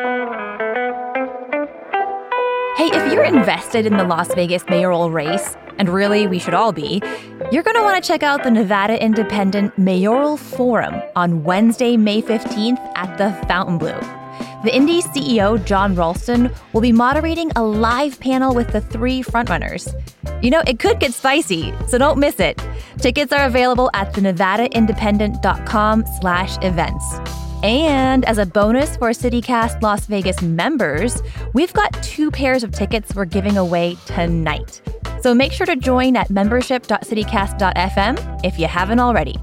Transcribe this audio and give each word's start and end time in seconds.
Hey, 0.00 0.06
if 2.92 3.12
you're 3.12 3.24
invested 3.24 3.86
in 3.86 3.96
the 3.96 4.02
Las 4.02 4.34
Vegas 4.34 4.64
mayoral 4.68 5.12
race, 5.12 5.56
and 5.78 5.88
really 5.88 6.26
we 6.26 6.40
should 6.40 6.54
all 6.54 6.72
be, 6.72 7.00
you're 7.52 7.62
going 7.62 7.76
to 7.76 7.82
want 7.82 8.02
to 8.02 8.06
check 8.06 8.24
out 8.24 8.42
the 8.42 8.50
Nevada 8.50 9.00
Independent 9.00 9.78
Mayoral 9.78 10.36
Forum 10.36 11.00
on 11.14 11.44
Wednesday, 11.44 11.96
May 11.96 12.20
15th 12.20 12.80
at 12.96 13.16
the 13.18 13.30
Fontainebleau. 13.46 14.00
The 14.64 14.74
Indy 14.74 15.00
CEO, 15.00 15.64
Jon 15.64 15.94
Ralston, 15.94 16.50
will 16.72 16.80
be 16.80 16.90
moderating 16.90 17.52
a 17.54 17.62
live 17.62 18.18
panel 18.18 18.52
with 18.52 18.72
the 18.72 18.80
three 18.80 19.22
frontrunners. 19.22 19.94
You 20.42 20.50
know, 20.50 20.62
it 20.66 20.80
could 20.80 20.98
get 20.98 21.14
spicy, 21.14 21.72
so 21.86 21.98
don't 21.98 22.18
miss 22.18 22.40
it. 22.40 22.60
Tickets 22.98 23.32
are 23.32 23.46
available 23.46 23.90
at 23.94 24.12
thenevadaindependent.com 24.12 26.04
slash 26.20 26.58
events. 26.62 27.43
And 27.62 28.24
as 28.24 28.38
a 28.38 28.46
bonus 28.46 28.96
for 28.96 29.10
CityCast 29.10 29.82
Las 29.82 30.06
Vegas 30.06 30.40
members, 30.42 31.22
we've 31.52 31.72
got 31.72 31.92
two 32.02 32.30
pairs 32.30 32.62
of 32.62 32.72
tickets 32.72 33.14
we're 33.14 33.24
giving 33.24 33.56
away 33.56 33.96
tonight. 34.06 34.80
So 35.22 35.34
make 35.34 35.52
sure 35.52 35.66
to 35.66 35.76
join 35.76 36.16
at 36.16 36.28
membership.citycast.fm 36.28 38.44
if 38.44 38.58
you 38.58 38.66
haven't 38.66 39.00
already. 39.00 39.36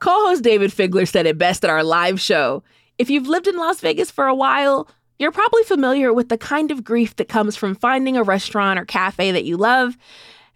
Co 0.00 0.26
host 0.26 0.42
Dayvid 0.42 0.72
Figler 0.72 1.06
said 1.06 1.26
it 1.26 1.36
best 1.36 1.64
at 1.64 1.70
our 1.70 1.84
live 1.84 2.18
show. 2.18 2.62
If 2.96 3.10
you've 3.10 3.28
lived 3.28 3.46
in 3.46 3.58
Las 3.58 3.80
Vegas 3.80 4.10
for 4.10 4.26
a 4.26 4.34
while, 4.34 4.88
you're 5.18 5.32
probably 5.32 5.64
familiar 5.64 6.12
with 6.12 6.28
the 6.28 6.38
kind 6.38 6.70
of 6.70 6.84
grief 6.84 7.16
that 7.16 7.28
comes 7.28 7.56
from 7.56 7.74
finding 7.74 8.16
a 8.16 8.22
restaurant 8.22 8.78
or 8.78 8.84
cafe 8.84 9.32
that 9.32 9.44
you 9.44 9.56
love 9.56 9.96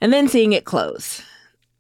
and 0.01 0.13
then 0.13 0.29
seeing 0.29 0.53
it 0.53 0.65
close. 0.65 1.23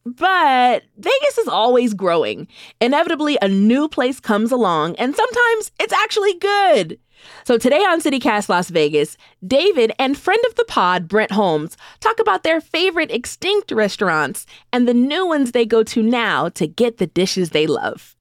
But 0.04 0.82
Vegas 0.98 1.38
is 1.38 1.46
always 1.46 1.94
growing. 1.94 2.48
Inevitably, 2.80 3.38
a 3.40 3.46
new 3.46 3.88
place 3.88 4.18
comes 4.18 4.50
along, 4.50 4.96
and 4.96 5.14
sometimes 5.14 5.70
it's 5.78 5.92
actually 5.92 6.34
good. 6.38 6.98
So 7.44 7.56
today 7.56 7.78
on 7.84 8.00
CityCast 8.00 8.48
Las 8.48 8.68
Vegas, 8.68 9.16
Dayvid 9.46 9.92
and 10.00 10.18
friend 10.18 10.42
of 10.48 10.56
the 10.56 10.64
pod, 10.64 11.06
Brent 11.06 11.30
Holmes, 11.30 11.76
talk 12.00 12.18
about 12.18 12.42
their 12.42 12.60
favorite 12.60 13.12
extinct 13.12 13.70
restaurants 13.70 14.44
and 14.72 14.88
the 14.88 14.94
new 14.94 15.24
ones 15.24 15.52
they 15.52 15.64
go 15.66 15.84
to 15.84 16.02
now 16.02 16.48
to 16.48 16.66
get 16.66 16.98
the 16.98 17.06
dishes 17.06 17.50
they 17.50 17.68
love. 17.68 18.16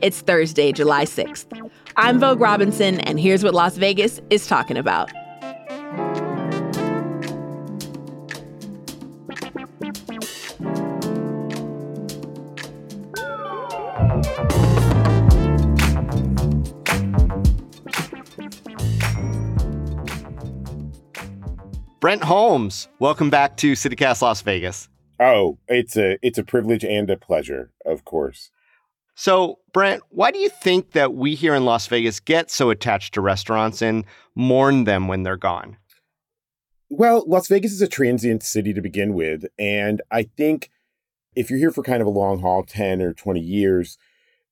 It's 0.00 0.20
Thursday, 0.20 0.70
July 0.70 1.04
6th. 1.04 1.70
I'm 1.96 2.20
Vogue 2.20 2.40
Robinson, 2.40 3.00
and 3.00 3.18
here's 3.18 3.42
what 3.42 3.52
Las 3.52 3.76
Vegas 3.76 4.20
is 4.30 4.46
talking 4.46 4.76
about. 4.76 5.10
Brent 21.98 22.22
Holmes, 22.22 22.88
welcome 23.00 23.30
back 23.30 23.56
to 23.56 23.72
CityCast 23.72 24.22
Las 24.22 24.42
Vegas. 24.42 24.88
Oh, 25.18 25.58
it's 25.66 25.96
a 25.96 26.16
it's 26.22 26.38
a 26.38 26.44
privilege 26.44 26.84
and 26.84 27.10
a 27.10 27.16
pleasure, 27.16 27.72
of 27.84 28.04
course. 28.04 28.52
So, 29.20 29.58
Brent, 29.72 30.04
why 30.10 30.30
do 30.30 30.38
you 30.38 30.48
think 30.48 30.92
that 30.92 31.12
we 31.12 31.34
here 31.34 31.56
in 31.56 31.64
Las 31.64 31.88
Vegas 31.88 32.20
get 32.20 32.52
so 32.52 32.70
attached 32.70 33.14
to 33.14 33.20
restaurants 33.20 33.82
and 33.82 34.04
mourn 34.36 34.84
them 34.84 35.08
when 35.08 35.24
they're 35.24 35.36
gone? 35.36 35.76
Well, 36.88 37.24
Las 37.26 37.48
Vegas 37.48 37.72
is 37.72 37.82
a 37.82 37.88
transient 37.88 38.44
city 38.44 38.72
to 38.72 38.80
begin 38.80 39.14
with, 39.14 39.44
and 39.58 40.00
I 40.12 40.22
think 40.22 40.70
if 41.34 41.50
you're 41.50 41.58
here 41.58 41.72
for 41.72 41.82
kind 41.82 42.00
of 42.00 42.06
a 42.06 42.10
long 42.10 42.42
haul, 42.42 42.62
10 42.62 43.02
or 43.02 43.12
20 43.12 43.40
years, 43.40 43.98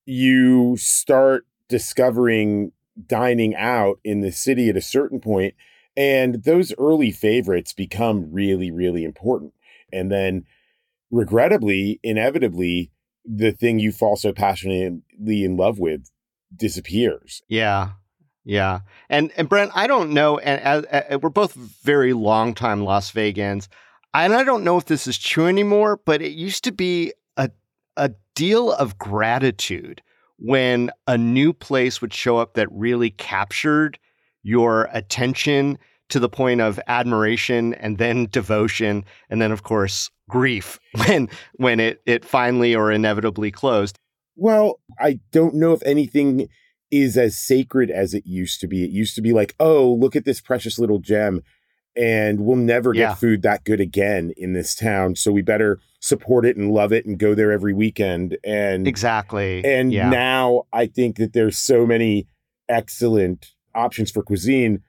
you 0.04 0.76
start 0.76 1.46
discovering 1.68 2.72
dining 3.06 3.54
out 3.54 4.00
in 4.02 4.20
the 4.20 4.32
city 4.32 4.68
at 4.68 4.76
a 4.76 4.82
certain 4.82 5.20
point 5.20 5.54
and 5.96 6.42
those 6.42 6.74
early 6.76 7.12
favorites 7.12 7.72
become 7.72 8.32
really, 8.32 8.72
really 8.72 9.04
important. 9.04 9.54
And 9.92 10.10
then, 10.10 10.44
regrettably, 11.12 12.00
inevitably, 12.02 12.90
the 13.26 13.52
thing 13.52 13.78
you 13.78 13.92
fall 13.92 14.16
so 14.16 14.32
passionately 14.32 15.44
in 15.44 15.56
love 15.56 15.78
with 15.78 16.10
disappears. 16.54 17.42
Yeah. 17.48 17.90
Yeah. 18.44 18.80
And 19.08 19.32
and 19.36 19.48
Brent, 19.48 19.72
I 19.74 19.86
don't 19.86 20.12
know 20.12 20.38
and 20.38 20.60
as, 20.60 20.84
as, 20.84 21.20
we're 21.20 21.30
both 21.30 21.54
very 21.54 22.12
long-time 22.12 22.84
Las 22.84 23.10
Vegans. 23.10 23.68
And 24.14 24.32
I 24.34 24.44
don't 24.44 24.64
know 24.64 24.78
if 24.78 24.86
this 24.86 25.06
is 25.06 25.18
true 25.18 25.46
anymore, 25.46 26.00
but 26.04 26.22
it 26.22 26.32
used 26.32 26.64
to 26.64 26.72
be 26.72 27.12
a 27.36 27.50
a 27.96 28.12
deal 28.34 28.72
of 28.72 28.98
gratitude 28.98 30.00
when 30.38 30.90
a 31.06 31.18
new 31.18 31.52
place 31.52 32.00
would 32.00 32.14
show 32.14 32.38
up 32.38 32.54
that 32.54 32.70
really 32.70 33.10
captured 33.10 33.98
your 34.42 34.88
attention 34.92 35.78
to 36.08 36.20
the 36.20 36.28
point 36.28 36.60
of 36.60 36.78
admiration 36.86 37.74
and 37.74 37.98
then 37.98 38.28
devotion 38.30 39.04
and 39.28 39.42
then 39.42 39.50
of 39.50 39.62
course 39.64 40.10
grief 40.28 40.78
when 41.06 41.28
when 41.54 41.80
it 41.80 42.02
it 42.06 42.24
finally 42.24 42.74
or 42.74 42.90
inevitably 42.90 43.50
closed 43.50 43.98
well 44.36 44.80
i 44.98 45.20
don't 45.32 45.54
know 45.54 45.72
if 45.72 45.82
anything 45.84 46.48
is 46.90 47.16
as 47.16 47.36
sacred 47.36 47.90
as 47.90 48.14
it 48.14 48.26
used 48.26 48.60
to 48.60 48.66
be 48.66 48.84
it 48.84 48.90
used 48.90 49.14
to 49.14 49.22
be 49.22 49.32
like 49.32 49.54
oh 49.60 49.92
look 49.92 50.16
at 50.16 50.24
this 50.24 50.40
precious 50.40 50.78
little 50.78 50.98
gem 50.98 51.42
and 51.96 52.40
we'll 52.40 52.56
never 52.56 52.92
get 52.92 53.00
yeah. 53.00 53.14
food 53.14 53.42
that 53.42 53.64
good 53.64 53.80
again 53.80 54.32
in 54.36 54.52
this 54.52 54.74
town 54.74 55.16
so 55.16 55.32
we 55.32 55.42
better 55.42 55.80
support 56.00 56.44
it 56.44 56.56
and 56.56 56.72
love 56.72 56.92
it 56.92 57.06
and 57.06 57.18
go 57.18 57.34
there 57.34 57.50
every 57.50 57.72
weekend 57.72 58.36
and 58.44 58.86
exactly 58.86 59.64
and 59.64 59.92
yeah. 59.92 60.08
now 60.08 60.64
i 60.72 60.86
think 60.86 61.16
that 61.16 61.32
there's 61.32 61.58
so 61.58 61.86
many 61.86 62.26
excellent 62.68 63.52
options 63.74 64.10
for 64.10 64.22
cuisine 64.22 64.82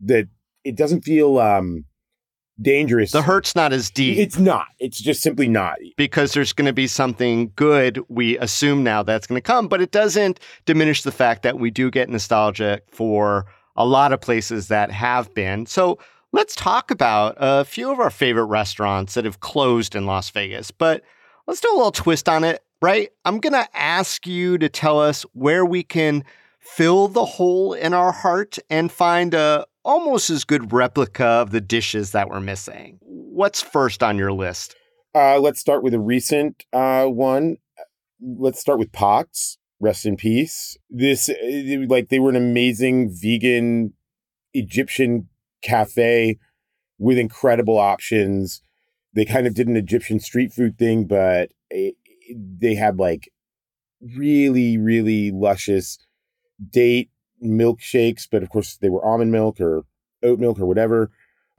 that 0.00 0.28
it 0.64 0.76
doesn't 0.76 1.02
feel 1.02 1.38
um 1.38 1.84
dangerous. 2.60 3.12
The 3.12 3.22
hurt's 3.22 3.54
not 3.54 3.72
as 3.72 3.90
deep. 3.90 4.18
It's 4.18 4.38
not. 4.38 4.66
It's 4.78 5.00
just 5.00 5.22
simply 5.22 5.48
not. 5.48 5.78
Because 5.96 6.32
there's 6.32 6.52
going 6.52 6.66
to 6.66 6.72
be 6.72 6.86
something 6.86 7.52
good 7.56 7.98
we 8.08 8.38
assume 8.38 8.84
now 8.84 9.02
that's 9.02 9.26
going 9.26 9.40
to 9.40 9.46
come, 9.46 9.68
but 9.68 9.80
it 9.80 9.90
doesn't 9.90 10.40
diminish 10.64 11.02
the 11.02 11.12
fact 11.12 11.42
that 11.42 11.58
we 11.58 11.70
do 11.70 11.90
get 11.90 12.08
nostalgia 12.08 12.80
for 12.90 13.46
a 13.76 13.86
lot 13.86 14.12
of 14.12 14.20
places 14.20 14.68
that 14.68 14.90
have 14.90 15.32
been. 15.34 15.66
So 15.66 15.98
let's 16.32 16.54
talk 16.54 16.90
about 16.90 17.36
a 17.38 17.64
few 17.64 17.90
of 17.90 17.98
our 17.98 18.10
favorite 18.10 18.44
restaurants 18.44 19.14
that 19.14 19.24
have 19.24 19.40
closed 19.40 19.94
in 19.94 20.06
Las 20.06 20.30
Vegas, 20.30 20.70
but 20.70 21.02
let's 21.46 21.60
do 21.60 21.68
a 21.72 21.76
little 21.76 21.92
twist 21.92 22.28
on 22.28 22.44
it, 22.44 22.62
right? 22.80 23.10
I'm 23.24 23.38
going 23.40 23.54
to 23.54 23.68
ask 23.74 24.26
you 24.26 24.58
to 24.58 24.68
tell 24.68 25.00
us 25.00 25.22
where 25.32 25.64
we 25.64 25.82
can 25.82 26.24
fill 26.60 27.08
the 27.08 27.24
hole 27.24 27.72
in 27.72 27.92
our 27.92 28.12
heart 28.12 28.58
and 28.70 28.92
find 28.92 29.34
a 29.34 29.66
almost 29.84 30.30
as 30.30 30.44
good 30.44 30.72
replica 30.72 31.24
of 31.24 31.50
the 31.50 31.60
dishes 31.60 32.12
that 32.12 32.28
we're 32.28 32.40
missing. 32.40 32.98
What's 33.00 33.62
first 33.62 34.02
on 34.02 34.18
your 34.18 34.32
list? 34.32 34.76
Uh, 35.14 35.38
let's 35.38 35.60
start 35.60 35.82
with 35.82 35.94
a 35.94 36.00
recent 36.00 36.64
uh, 36.72 37.04
one. 37.06 37.56
Let's 38.20 38.60
start 38.60 38.78
with 38.78 38.92
Pots. 38.92 39.58
Rest 39.80 40.06
in 40.06 40.16
peace. 40.16 40.76
This, 40.88 41.28
uh, 41.28 41.86
like, 41.88 42.08
they 42.08 42.20
were 42.20 42.30
an 42.30 42.36
amazing 42.36 43.10
vegan 43.12 43.94
Egyptian 44.54 45.28
cafe 45.62 46.38
with 46.98 47.18
incredible 47.18 47.78
options. 47.78 48.62
They 49.14 49.24
kind 49.24 49.46
of 49.46 49.54
did 49.54 49.66
an 49.66 49.76
Egyptian 49.76 50.20
street 50.20 50.52
food 50.52 50.78
thing, 50.78 51.06
but 51.06 51.50
it, 51.68 51.96
they 52.36 52.74
had 52.74 52.98
like 52.98 53.30
really, 54.00 54.78
really 54.78 55.30
luscious 55.30 55.98
date 56.70 57.10
milkshakes, 57.42 58.28
but 58.30 58.42
of 58.42 58.50
course 58.50 58.76
they 58.76 58.88
were 58.88 59.04
almond 59.04 59.32
milk 59.32 59.60
or 59.60 59.84
oat 60.22 60.38
milk 60.38 60.58
or 60.58 60.66
whatever. 60.66 61.10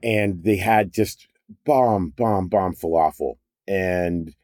And 0.01 0.43
they 0.43 0.57
had 0.57 0.91
just 0.91 1.27
bomb, 1.65 2.09
bomb, 2.09 2.47
bomb 2.47 2.73
falafel. 2.73 3.35
And 3.67 4.35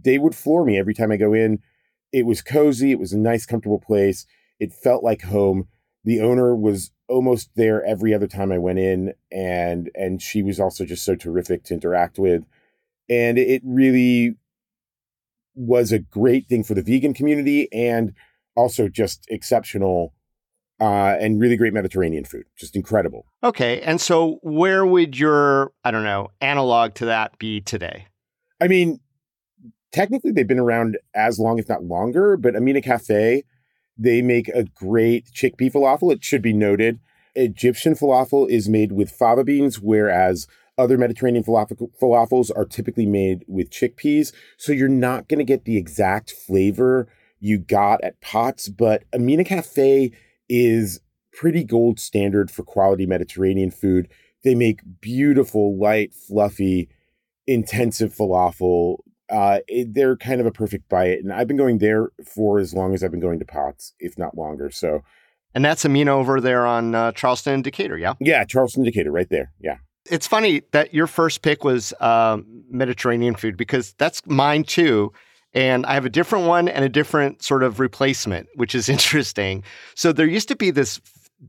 they 0.00 0.18
would 0.18 0.34
floor 0.34 0.64
me 0.64 0.78
every 0.78 0.94
time 0.94 1.12
I 1.12 1.16
go 1.16 1.34
in. 1.34 1.60
It 2.12 2.26
was 2.26 2.42
cozy. 2.42 2.92
It 2.92 2.98
was 2.98 3.12
a 3.12 3.18
nice, 3.18 3.46
comfortable 3.46 3.80
place. 3.80 4.26
It 4.58 4.72
felt 4.72 5.02
like 5.04 5.22
home. 5.22 5.68
The 6.04 6.20
owner 6.20 6.54
was 6.54 6.90
almost 7.08 7.50
there 7.56 7.84
every 7.84 8.12
other 8.14 8.26
time 8.26 8.50
I 8.50 8.58
went 8.58 8.78
in, 8.78 9.14
and 9.30 9.90
and 9.94 10.20
she 10.20 10.42
was 10.42 10.58
also 10.58 10.84
just 10.84 11.04
so 11.04 11.14
terrific 11.14 11.64
to 11.64 11.74
interact 11.74 12.18
with. 12.18 12.44
And 13.08 13.38
it 13.38 13.62
really 13.64 14.36
was 15.54 15.92
a 15.92 15.98
great 15.98 16.48
thing 16.48 16.64
for 16.64 16.74
the 16.74 16.82
vegan 16.82 17.14
community 17.14 17.68
and 17.72 18.14
also 18.56 18.88
just 18.88 19.26
exceptional 19.28 20.14
uh, 20.82 21.16
and 21.20 21.40
really 21.40 21.56
great 21.56 21.72
Mediterranean 21.72 22.24
food. 22.24 22.44
Just 22.58 22.74
incredible. 22.74 23.24
Okay. 23.44 23.80
And 23.82 24.00
so, 24.00 24.40
where 24.42 24.84
would 24.84 25.16
your, 25.16 25.72
I 25.84 25.92
don't 25.92 26.02
know, 26.02 26.30
analog 26.40 26.94
to 26.94 27.04
that 27.04 27.38
be 27.38 27.60
today? 27.60 28.08
I 28.60 28.66
mean, 28.66 28.98
technically, 29.92 30.32
they've 30.32 30.46
been 30.46 30.58
around 30.58 30.98
as 31.14 31.38
long, 31.38 31.60
if 31.60 31.68
not 31.68 31.84
longer, 31.84 32.36
but 32.36 32.56
Amina 32.56 32.82
Cafe, 32.82 33.44
they 33.96 34.22
make 34.22 34.48
a 34.48 34.64
great 34.64 35.26
chickpea 35.32 35.72
falafel. 35.72 36.12
It 36.12 36.24
should 36.24 36.42
be 36.42 36.52
noted. 36.52 36.98
Egyptian 37.36 37.94
falafel 37.94 38.50
is 38.50 38.68
made 38.68 38.90
with 38.90 39.08
fava 39.08 39.44
beans, 39.44 39.78
whereas 39.80 40.48
other 40.76 40.98
Mediterranean 40.98 41.44
falafel, 41.44 41.90
falafels 42.00 42.50
are 42.56 42.64
typically 42.64 43.06
made 43.06 43.44
with 43.46 43.70
chickpeas. 43.70 44.32
So 44.58 44.72
you're 44.72 44.88
not 44.88 45.28
going 45.28 45.38
to 45.38 45.44
get 45.44 45.64
the 45.64 45.76
exact 45.76 46.32
flavor 46.32 47.06
you 47.38 47.58
got 47.58 48.02
at 48.02 48.20
Pots, 48.20 48.68
but 48.68 49.04
Amina 49.14 49.44
Cafe 49.44 50.10
is 50.52 51.00
pretty 51.32 51.64
gold 51.64 51.98
standard 51.98 52.50
for 52.50 52.62
quality 52.62 53.06
Mediterranean 53.06 53.70
food. 53.70 54.08
They 54.44 54.54
make 54.54 54.80
beautiful, 55.00 55.78
light, 55.78 56.12
fluffy, 56.12 56.90
intensive 57.46 58.14
falafel. 58.14 58.98
Uh, 59.30 59.60
it, 59.66 59.94
they're 59.94 60.16
kind 60.16 60.42
of 60.42 60.46
a 60.46 60.50
perfect 60.50 60.90
bite, 60.90 61.20
and 61.20 61.32
I've 61.32 61.48
been 61.48 61.56
going 61.56 61.78
there 61.78 62.10
for 62.22 62.58
as 62.58 62.74
long 62.74 62.92
as 62.92 63.02
I've 63.02 63.10
been 63.10 63.20
going 63.20 63.38
to 63.38 63.46
Pots, 63.46 63.94
if 63.98 64.18
not 64.18 64.36
longer. 64.36 64.70
So, 64.70 65.00
and 65.54 65.64
that's 65.64 65.86
Amina 65.86 66.14
over 66.14 66.38
there 66.38 66.66
on 66.66 66.94
uh, 66.94 67.12
Charleston 67.12 67.54
and 67.54 67.64
Decatur, 67.64 67.96
yeah. 67.96 68.12
Yeah, 68.20 68.44
Charleston 68.44 68.84
Decatur, 68.84 69.10
right 69.10 69.30
there. 69.30 69.52
Yeah. 69.58 69.78
It's 70.10 70.26
funny 70.26 70.62
that 70.72 70.92
your 70.92 71.06
first 71.06 71.40
pick 71.40 71.64
was 71.64 71.94
um, 72.00 72.44
Mediterranean 72.68 73.36
food 73.36 73.56
because 73.56 73.94
that's 73.94 74.20
mine 74.26 74.64
too. 74.64 75.12
And 75.54 75.84
I 75.86 75.94
have 75.94 76.06
a 76.06 76.10
different 76.10 76.46
one 76.46 76.68
and 76.68 76.84
a 76.84 76.88
different 76.88 77.42
sort 77.42 77.62
of 77.62 77.78
replacement, 77.80 78.48
which 78.54 78.74
is 78.74 78.88
interesting. 78.88 79.64
So 79.94 80.12
there 80.12 80.26
used 80.26 80.48
to 80.48 80.56
be 80.56 80.70
this 80.70 81.00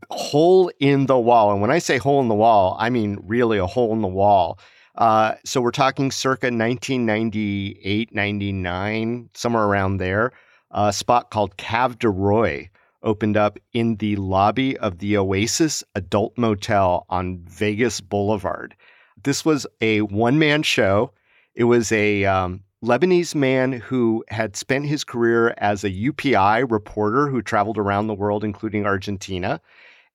hole 0.09 0.71
in 0.79 1.05
the 1.05 1.19
wall. 1.19 1.51
And 1.51 1.61
when 1.61 1.71
I 1.71 1.79
say 1.79 1.97
hole 1.97 2.19
in 2.21 2.27
the 2.27 2.35
wall, 2.35 2.75
I 2.79 2.89
mean 2.89 3.19
really 3.23 3.57
a 3.57 3.67
hole 3.67 3.93
in 3.93 4.01
the 4.01 4.07
wall. 4.07 4.59
Uh, 4.95 5.35
so 5.43 5.59
we're 5.59 5.71
talking 5.71 6.11
circa 6.11 6.47
1998, 6.47 8.13
99, 8.13 9.29
somewhere 9.33 9.63
around 9.63 9.97
there. 9.97 10.31
A 10.71 10.93
spot 10.93 11.31
called 11.31 11.57
Cave 11.57 11.99
de 11.99 12.09
Roy 12.09 12.69
opened 13.03 13.37
up 13.37 13.59
in 13.73 13.95
the 13.97 14.15
lobby 14.15 14.77
of 14.77 14.99
the 14.99 15.17
Oasis 15.17 15.83
Adult 15.95 16.37
Motel 16.37 17.05
on 17.09 17.39
Vegas 17.47 18.01
Boulevard. 18.01 18.75
This 19.23 19.43
was 19.45 19.67
a 19.81 20.01
one 20.01 20.39
man 20.39 20.63
show. 20.63 21.11
It 21.55 21.65
was 21.65 21.91
a 21.91 22.25
um, 22.25 22.63
Lebanese 22.83 23.33
man 23.33 23.71
who 23.71 24.25
had 24.27 24.57
spent 24.57 24.85
his 24.85 25.03
career 25.05 25.53
as 25.57 25.83
a 25.83 25.89
UPI 25.89 26.69
reporter 26.69 27.29
who 27.29 27.41
traveled 27.41 27.77
around 27.77 28.07
the 28.07 28.13
world, 28.13 28.43
including 28.43 28.85
Argentina 28.85 29.61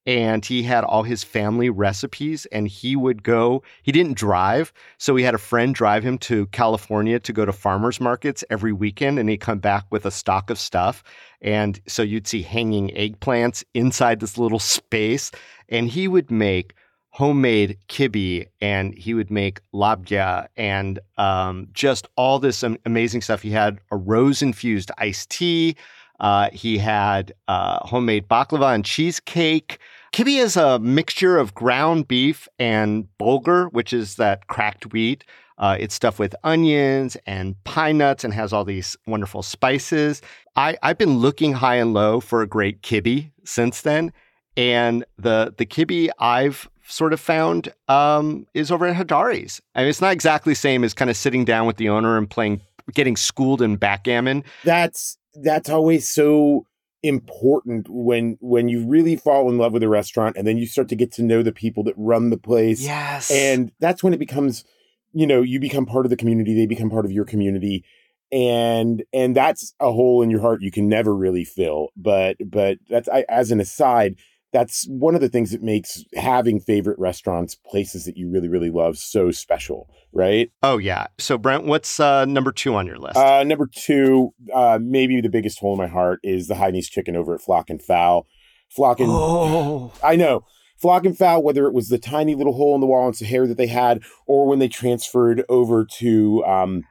and 0.09 0.47
he 0.47 0.63
had 0.63 0.85
all 0.85 1.03
his 1.03 1.23
family 1.23 1.69
recipes 1.69 2.47
and 2.47 2.67
he 2.67 2.97
would 2.97 3.23
go 3.23 3.63
he 3.83 3.93
didn't 3.93 4.17
drive 4.17 4.73
so 4.97 5.15
he 5.15 5.23
had 5.23 5.35
a 5.35 5.39
friend 5.39 5.75
drive 5.75 6.03
him 6.03 6.17
to 6.17 6.47
california 6.47 7.21
to 7.21 7.33
go 7.33 7.45
to 7.45 7.53
farmers 7.53 8.01
markets 8.01 8.43
every 8.49 8.73
weekend 8.73 9.19
and 9.19 9.29
he'd 9.29 9.39
come 9.39 9.59
back 9.59 9.85
with 9.91 10.07
a 10.07 10.11
stock 10.11 10.49
of 10.49 10.59
stuff. 10.59 11.05
And 11.43 11.81
so 11.87 12.03
you'd 12.03 12.27
see 12.27 12.43
hanging 12.43 12.89
eggplants 12.89 13.63
inside 13.75 14.21
this 14.21 14.39
little 14.39 14.59
space 14.59 15.31
and 15.69 15.89
he 15.89 16.09
would 16.09 16.31
make 16.31 16.75
homemade 17.19 17.77
kibbeh 17.89 18.47
and 18.61 18.97
he 18.97 19.13
would 19.13 19.29
make 19.29 19.61
labja 19.75 20.47
and 20.57 21.01
um, 21.17 21.67
just 21.73 22.07
all 22.15 22.39
this 22.39 22.63
amazing 22.87 23.21
stuff 23.21 23.43
he 23.43 23.51
had 23.51 23.81
a 23.91 23.97
rose 23.97 24.41
infused 24.41 24.93
iced 24.99 25.29
tea 25.29 25.75
uh, 26.21 26.49
he 26.53 26.79
had 26.79 27.33
uh, 27.49 27.85
homemade 27.85 28.29
baklava 28.29 28.73
and 28.73 28.85
cheesecake 28.85 29.81
Kibbeh 30.13 30.41
is 30.41 30.57
a 30.57 30.79
mixture 30.79 31.37
of 31.37 31.55
ground 31.55 32.09
beef 32.09 32.49
and 32.59 33.07
bulgur, 33.21 33.71
which 33.73 33.93
is 33.93 34.17
that 34.17 34.47
cracked 34.47 34.93
wheat. 34.93 35.23
Uh, 35.59 35.77
it's 35.79 35.95
stuffed 35.95 36.19
with 36.19 36.35
onions 36.45 37.17
and 37.27 37.63
pine 37.65 37.99
nuts 37.99 38.25
and 38.25 38.33
has 38.33 38.53
all 38.53 38.65
these 38.65 38.97
wonderful 39.07 39.43
spices. 39.43 40.23
I, 40.57 40.79
I've 40.83 40.99
been 40.99 41.19
looking 41.19 41.53
high 41.53 41.77
and 41.77 41.93
low 41.93 42.21
for 42.21 42.43
a 42.43 42.47
great 42.47 42.83
kibbeh 42.83 43.31
since 43.45 43.83
then. 43.83 44.13
And 44.57 45.05
the 45.19 45.55
the 45.57 45.67
kibbeh 45.67 46.11
I've 46.19 46.69
sort 46.89 47.13
of 47.13 47.21
found 47.21 47.73
um, 47.89 48.47
is 48.55 48.71
over 48.71 48.87
at 48.87 48.97
Hadari's. 48.97 49.61
I 49.75 49.81
mean, 49.81 49.89
it's 49.89 50.01
not 50.01 50.13
exactly 50.13 50.53
the 50.53 50.57
same 50.57 50.83
as 50.85 50.95
kind 50.95 51.11
of 51.11 51.17
sitting 51.17 51.45
down 51.45 51.67
with 51.67 51.77
the 51.77 51.89
owner 51.89 52.17
and 52.17 52.29
playing, 52.29 52.63
getting 52.95 53.17
schooled 53.17 53.63
in 53.63 53.77
backgammon. 53.77 54.45
That's 54.65 55.19
that's 55.35 55.69
always 55.69 56.09
so 56.09 56.67
important 57.03 57.87
when 57.89 58.37
when 58.41 58.69
you 58.69 58.85
really 58.85 59.17
fall 59.17 59.49
in 59.49 59.59
love 59.59 59.73
with 59.73 59.83
a 59.83 59.89
restaurant 59.89 60.37
and 60.37 60.47
then 60.47 60.57
you 60.57 60.67
start 60.67 60.89
to 60.89 60.97
get 60.97 61.13
to 61.13 61.23
know 61.23 61.43
the 61.43 61.53
people 61.53 61.85
that 61.85 61.95
run 61.97 62.31
the 62.31 62.39
place. 62.39 62.81
Yes. 62.81 63.31
And 63.31 63.71
that's 63.79 64.03
when 64.03 64.13
it 64.13 64.19
becomes, 64.19 64.65
you 65.13 65.27
know, 65.27 65.43
you 65.43 65.61
become 65.61 65.87
part 65.87 66.07
of 66.07 66.11
the 66.11 66.17
community, 66.17 66.55
they 66.55 66.67
become 66.67 66.91
part 66.91 67.05
of 67.05 67.13
your 67.13 67.25
community. 67.25 67.85
And 68.33 69.05
and 69.13 69.35
that's 69.35 69.75
a 69.81 69.93
hole 69.93 70.23
in 70.23 70.31
your 70.31 70.41
heart 70.41 70.61
you 70.61 70.71
can 70.71 70.89
never 70.89 71.15
really 71.15 71.45
fill. 71.45 71.89
But 71.97 72.37
but 72.45 72.79
that's 72.89 73.09
I, 73.09 73.25
as 73.29 73.51
an 73.51 73.61
aside, 73.61 74.17
that's 74.53 74.87
one 74.89 75.15
of 75.15 75.21
the 75.21 75.29
things 75.29 75.51
that 75.51 75.63
makes 75.63 76.03
having 76.15 76.61
favorite 76.61 76.99
restaurants, 76.99 77.55
places 77.55 78.05
that 78.05 78.17
you 78.17 78.31
really, 78.31 78.49
really 78.49 78.71
love, 78.71 78.97
so 78.97 79.31
special, 79.31 79.89
right? 80.13 80.51
Oh, 80.63 80.79
yeah. 80.79 81.09
So, 81.19 81.37
Brent, 81.37 81.65
what's 81.65 82.01
uh, 82.01 82.25
number 82.25 82.53
two 82.53 82.75
on 82.75 82.87
your 82.87 82.99
list? 82.99 83.17
Uh, 83.17 83.45
number 83.45 83.69
two, 83.71 84.33
uh, 84.55 84.79
maybe 84.81 85.21
the 85.21 85.29
biggest 85.29 85.59
hole 85.59 85.73
in 85.73 85.79
my 85.79 85.87
heart 85.87 86.21
is 86.23 86.49
the 86.49 86.55
Hainanese 86.55 86.91
chicken 86.91 87.17
over 87.17 87.35
at 87.35 87.43
Flock 87.43 87.69
and 87.69 87.83
Fowl. 87.83 88.27
Flock 88.71 89.01
and 89.01 89.09
oh. 89.11 89.93
I 90.03 90.17
know. 90.17 90.45
Flock 90.81 91.05
and 91.05 91.17
Fowl, 91.17 91.43
whether 91.43 91.67
it 91.67 91.75
was 91.75 91.89
the 91.89 91.99
tiny 91.99 92.35
little 92.35 92.53
hole 92.53 92.75
in 92.75 92.81
the 92.81 92.87
wall 92.87 93.09
in 93.09 93.15
Sahara 93.15 93.49
that 93.49 93.57
they 93.57 93.67
had, 93.67 94.03
or 94.27 94.47
when 94.47 94.61
they 94.61 94.69
transferred 94.69 95.45
over 95.49 95.85
to 95.99 96.45
um, 96.45 96.85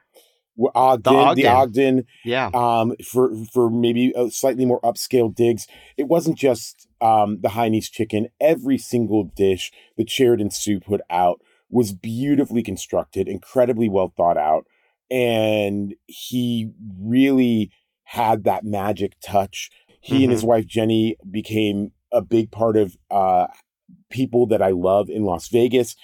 Ogden, 0.74 1.12
the 1.12 1.18
Ogden, 1.18 1.42
the 1.42 1.48
Ogden 1.48 2.06
yeah, 2.24 2.50
um, 2.52 2.94
for 3.04 3.32
for 3.52 3.70
maybe 3.70 4.12
a 4.16 4.30
slightly 4.30 4.64
more 4.64 4.80
upscale 4.80 5.34
digs. 5.34 5.66
It 5.96 6.08
wasn't 6.08 6.36
just 6.36 6.88
um, 7.00 7.40
the 7.40 7.50
Hainanese 7.50 7.90
chicken. 7.90 8.28
Every 8.40 8.78
single 8.78 9.24
dish 9.24 9.70
that 9.96 10.10
Sheridan 10.10 10.50
Su 10.50 10.80
put 10.80 11.00
out 11.10 11.40
was 11.70 11.92
beautifully 11.92 12.62
constructed, 12.62 13.28
incredibly 13.28 13.88
well 13.88 14.12
thought 14.16 14.36
out, 14.36 14.66
and 15.10 15.94
he 16.06 16.70
really 17.00 17.70
had 18.04 18.44
that 18.44 18.64
magic 18.64 19.14
touch. 19.22 19.70
He 20.00 20.14
mm-hmm. 20.14 20.22
and 20.24 20.32
his 20.32 20.40
mm-hmm. 20.40 20.48
wife 20.48 20.66
Jenny 20.66 21.16
became 21.30 21.92
a 22.12 22.22
big 22.22 22.50
part 22.50 22.76
of 22.76 22.96
uh, 23.10 23.46
people 24.10 24.46
that 24.46 24.62
I 24.62 24.70
love 24.70 25.08
in 25.08 25.24
Las 25.24 25.48
Vegas. 25.48 25.94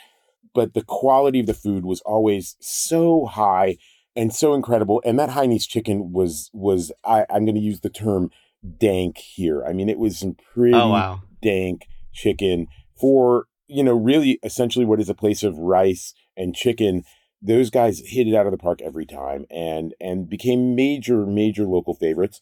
But 0.54 0.74
the 0.74 0.84
quality 0.84 1.40
of 1.40 1.46
the 1.46 1.54
food 1.54 1.84
was 1.84 2.00
always 2.02 2.56
so 2.60 3.26
high 3.26 3.76
and 4.16 4.34
so 4.34 4.54
incredible. 4.54 5.02
And 5.04 5.18
that 5.18 5.30
Hainanese 5.30 5.68
chicken 5.68 6.12
was 6.12 6.50
was 6.52 6.92
I, 7.04 7.26
I'm 7.30 7.44
going 7.44 7.54
to 7.54 7.60
use 7.60 7.80
the 7.80 7.90
term 7.90 8.30
dank 8.78 9.18
here. 9.18 9.64
I 9.64 9.72
mean, 9.72 9.88
it 9.88 9.98
was 9.98 10.18
some 10.18 10.36
pretty 10.54 10.74
oh, 10.74 10.90
wow. 10.90 11.22
dank 11.42 11.86
chicken 12.12 12.66
for 12.98 13.46
you 13.66 13.82
know 13.82 13.94
really 13.94 14.38
essentially 14.42 14.84
what 14.84 15.00
is 15.00 15.08
a 15.08 15.14
place 15.14 15.42
of 15.42 15.58
rice 15.58 16.14
and 16.36 16.54
chicken. 16.54 17.04
Those 17.42 17.68
guys 17.68 18.00
hit 18.04 18.26
it 18.26 18.34
out 18.34 18.46
of 18.46 18.52
the 18.52 18.58
park 18.58 18.80
every 18.80 19.06
time, 19.06 19.44
and 19.50 19.94
and 20.00 20.28
became 20.28 20.74
major 20.74 21.26
major 21.26 21.64
local 21.64 21.94
favorites. 21.94 22.40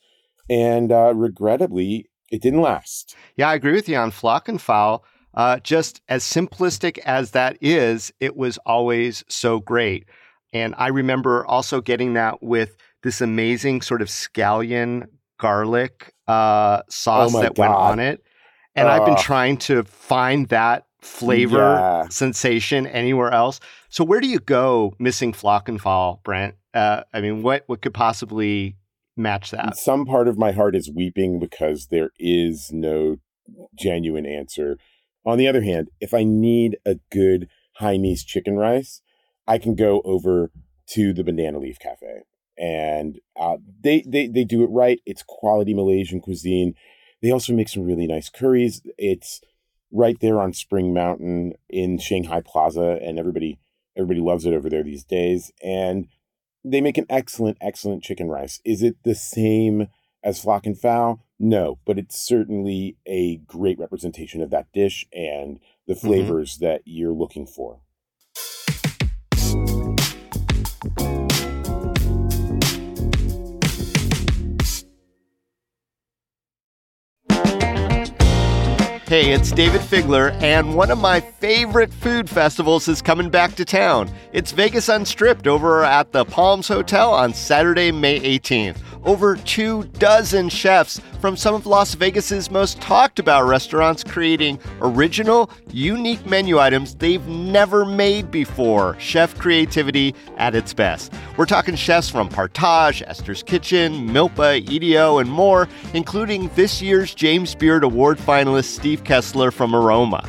And 0.51 0.93
uh, 0.93 1.15
regrettably, 1.15 2.11
it 2.31 2.43
didn't 2.43 2.61
last. 2.61 3.17
Yeah, 3.37 3.49
I 3.49 3.55
agree 3.55 3.73
with 3.73 3.89
you 3.89 3.97
on 3.97 4.11
Flock 4.11 4.49
and 4.49 4.61
Fowl. 4.61 5.05
Uh, 5.35 5.59
just 5.61 6.03
as 6.09 6.25
simplistic 6.25 6.99
as 6.99 7.31
that 7.31 7.57
is, 7.61 8.13
it 8.21 8.37
was 8.37 8.59
always 8.67 9.25
so 9.29 9.61
great. 9.61 10.05
And 10.53 10.75
I 10.77 10.89
remember 10.89 11.47
also 11.47 11.81
getting 11.81 12.15
that 12.15 12.43
with 12.43 12.77
this 13.03 13.21
amazing 13.21 13.83
sort 13.83 14.03
of 14.03 14.09
scallion 14.09 15.07
garlic 15.39 16.15
uh, 16.29 16.83
sauce 16.89 17.35
oh 17.35 17.43
that 17.43 17.55
God. 17.55 17.63
went 17.63 17.75
on 17.75 17.99
it. 17.99 18.23
And 18.75 18.89
uh, 18.89 18.93
I've 18.93 19.07
been 19.07 19.17
trying 19.17 19.57
to 19.59 19.83
find 19.85 20.49
that 20.49 20.87
flavor 21.01 21.59
yeah. 21.59 22.09
sensation 22.09 22.87
anywhere 22.87 23.33
else. 23.33 23.61
So 23.89 24.05
where 24.05 24.21
do 24.21 24.29
you 24.29 24.39
go 24.39 24.95
missing 24.99 25.33
Flock 25.33 25.69
and 25.69 25.81
Fowl, 25.81 26.21
Brent? 26.25 26.55
Uh, 26.73 27.03
I 27.13 27.21
mean, 27.21 27.43
what 27.43 27.65
what 27.67 27.83
could 27.83 27.93
possibly 27.93 28.77
match 29.17 29.51
that? 29.51 29.77
Some 29.77 30.07
part 30.07 30.29
of 30.29 30.39
my 30.39 30.53
heart 30.53 30.75
is 30.75 30.91
weeping 30.91 31.39
because 31.39 31.89
there 31.89 32.11
is 32.19 32.71
no 32.73 33.17
genuine 33.79 34.27
answer. 34.27 34.79
On 35.27 35.39
the 35.39 35.49
other 35.49 35.63
hand, 35.63 35.89
if 36.01 36.15
I 36.15 36.25
need 36.25 36.79
a 36.87 36.97
good 37.11 37.49
Hainanese 37.81 38.25
chicken 38.25 38.57
rice, 38.57 39.03
I 39.53 39.59
can 39.59 39.75
go 39.75 40.01
over 40.07 40.51
to 40.93 41.13
the 41.13 41.23
Banana 41.23 41.59
Leaf 41.59 41.79
Cafe, 41.79 42.23
and 42.57 43.21
uh, 43.39 43.59
they 43.83 44.03
they 44.07 44.27
they 44.27 44.45
do 44.45 44.65
it 44.65 44.71
right. 44.71 44.99
It's 45.05 45.23
quality 45.23 45.75
Malaysian 45.75 46.21
cuisine. 46.23 46.75
They 47.21 47.31
also 47.31 47.53
make 47.53 47.69
some 47.69 47.85
really 47.85 48.07
nice 48.07 48.31
curries. 48.31 48.81
It's 48.97 49.43
right 49.91 50.17
there 50.21 50.41
on 50.41 50.55
Spring 50.55 50.95
Mountain 50.95 51.53
in 51.69 51.99
Shanghai 51.99 52.41
Plaza, 52.41 52.99
and 53.03 53.19
everybody 53.19 53.59
everybody 53.95 54.21
loves 54.21 54.47
it 54.47 54.55
over 54.55 54.71
there 54.71 54.83
these 54.83 55.05
days. 55.05 55.53
And 55.63 56.09
they 56.65 56.81
make 56.81 56.97
an 56.97 57.07
excellent, 57.11 57.59
excellent 57.61 58.03
chicken 58.03 58.29
rice. 58.29 58.59
Is 58.65 58.83
it 58.83 58.97
the 59.05 59.15
same 59.15 59.89
as 60.25 60.41
Flock 60.41 60.65
and 60.65 60.81
Fowl? 60.81 61.27
No, 61.39 61.79
but 61.85 61.99
it's 61.99 62.19
certainly 62.19 62.97
a 63.07 63.37
great 63.37 63.79
representation 63.79 64.41
of 64.41 64.49
that 64.49 64.73
dish 64.73 65.07
and 65.13 65.61
the 65.87 65.93
mm-hmm. 65.93 66.07
flavors 66.07 66.55
mm-hmm. 66.55 66.65
that 66.65 66.83
you're 66.87 67.13
looking 67.13 67.47
for. 67.47 67.83
Hey, 79.13 79.31
it's 79.31 79.53
Dayvid 79.53 79.81
Figler, 79.81 80.33
and 80.41 80.75
one 80.75 80.91
of 80.91 80.97
my 80.97 81.21
favorite 81.21 81.93
food 81.93 82.31
festivals 82.31 82.89
is 82.89 83.03
coming 83.03 83.29
back 83.29 83.55
to 83.57 83.65
town. 83.67 84.11
It's 84.33 84.53
Vegas 84.53 84.89
Unstripped 84.89 85.47
over 85.47 85.85
at 85.85 86.13
the 86.13 86.25
Palms 86.25 86.67
Hotel 86.67 87.13
on 87.13 87.35
Saturday, 87.35 87.93
May 87.93 88.19
18th. 88.21 88.79
Over 89.05 89.37
two 89.37 89.85
dozen 89.99 90.49
chefs 90.49 91.01
from 91.21 91.37
some 91.37 91.55
of 91.55 91.67
Las 91.67 91.95
Vegas's 91.95 92.51
most 92.51 92.81
talked 92.81 93.19
about 93.19 93.47
restaurants 93.47 94.05
creating 94.05 94.59
original, 94.81 95.51
unique 95.71 96.25
menu 96.25 96.59
items 96.59 96.95
they've 96.95 97.27
never 97.27 97.85
made 97.85 98.31
before. 98.31 98.97
Chef 99.01 99.37
creativity 99.39 100.15
at 100.37 100.55
its 100.55 100.73
best. 100.73 101.13
We're 101.37 101.47
talking 101.47 101.75
chefs 101.75 102.09
from 102.09 102.29
Partage, 102.29 103.03
Esther's 103.07 103.43
Kitchen, 103.43 104.09
Milpa, 104.09 104.69
EDO, 104.71 105.19
and 105.19 105.31
more, 105.31 105.69
including 105.95 106.49
this 106.55 106.81
year's 106.81 107.15
James 107.15 107.55
Beard 107.55 107.85
Award 107.85 108.19
finalist 108.19 108.67
Steve 108.67 109.05
Kessler 109.05 109.51
from 109.51 109.75
Aroma. 109.75 110.29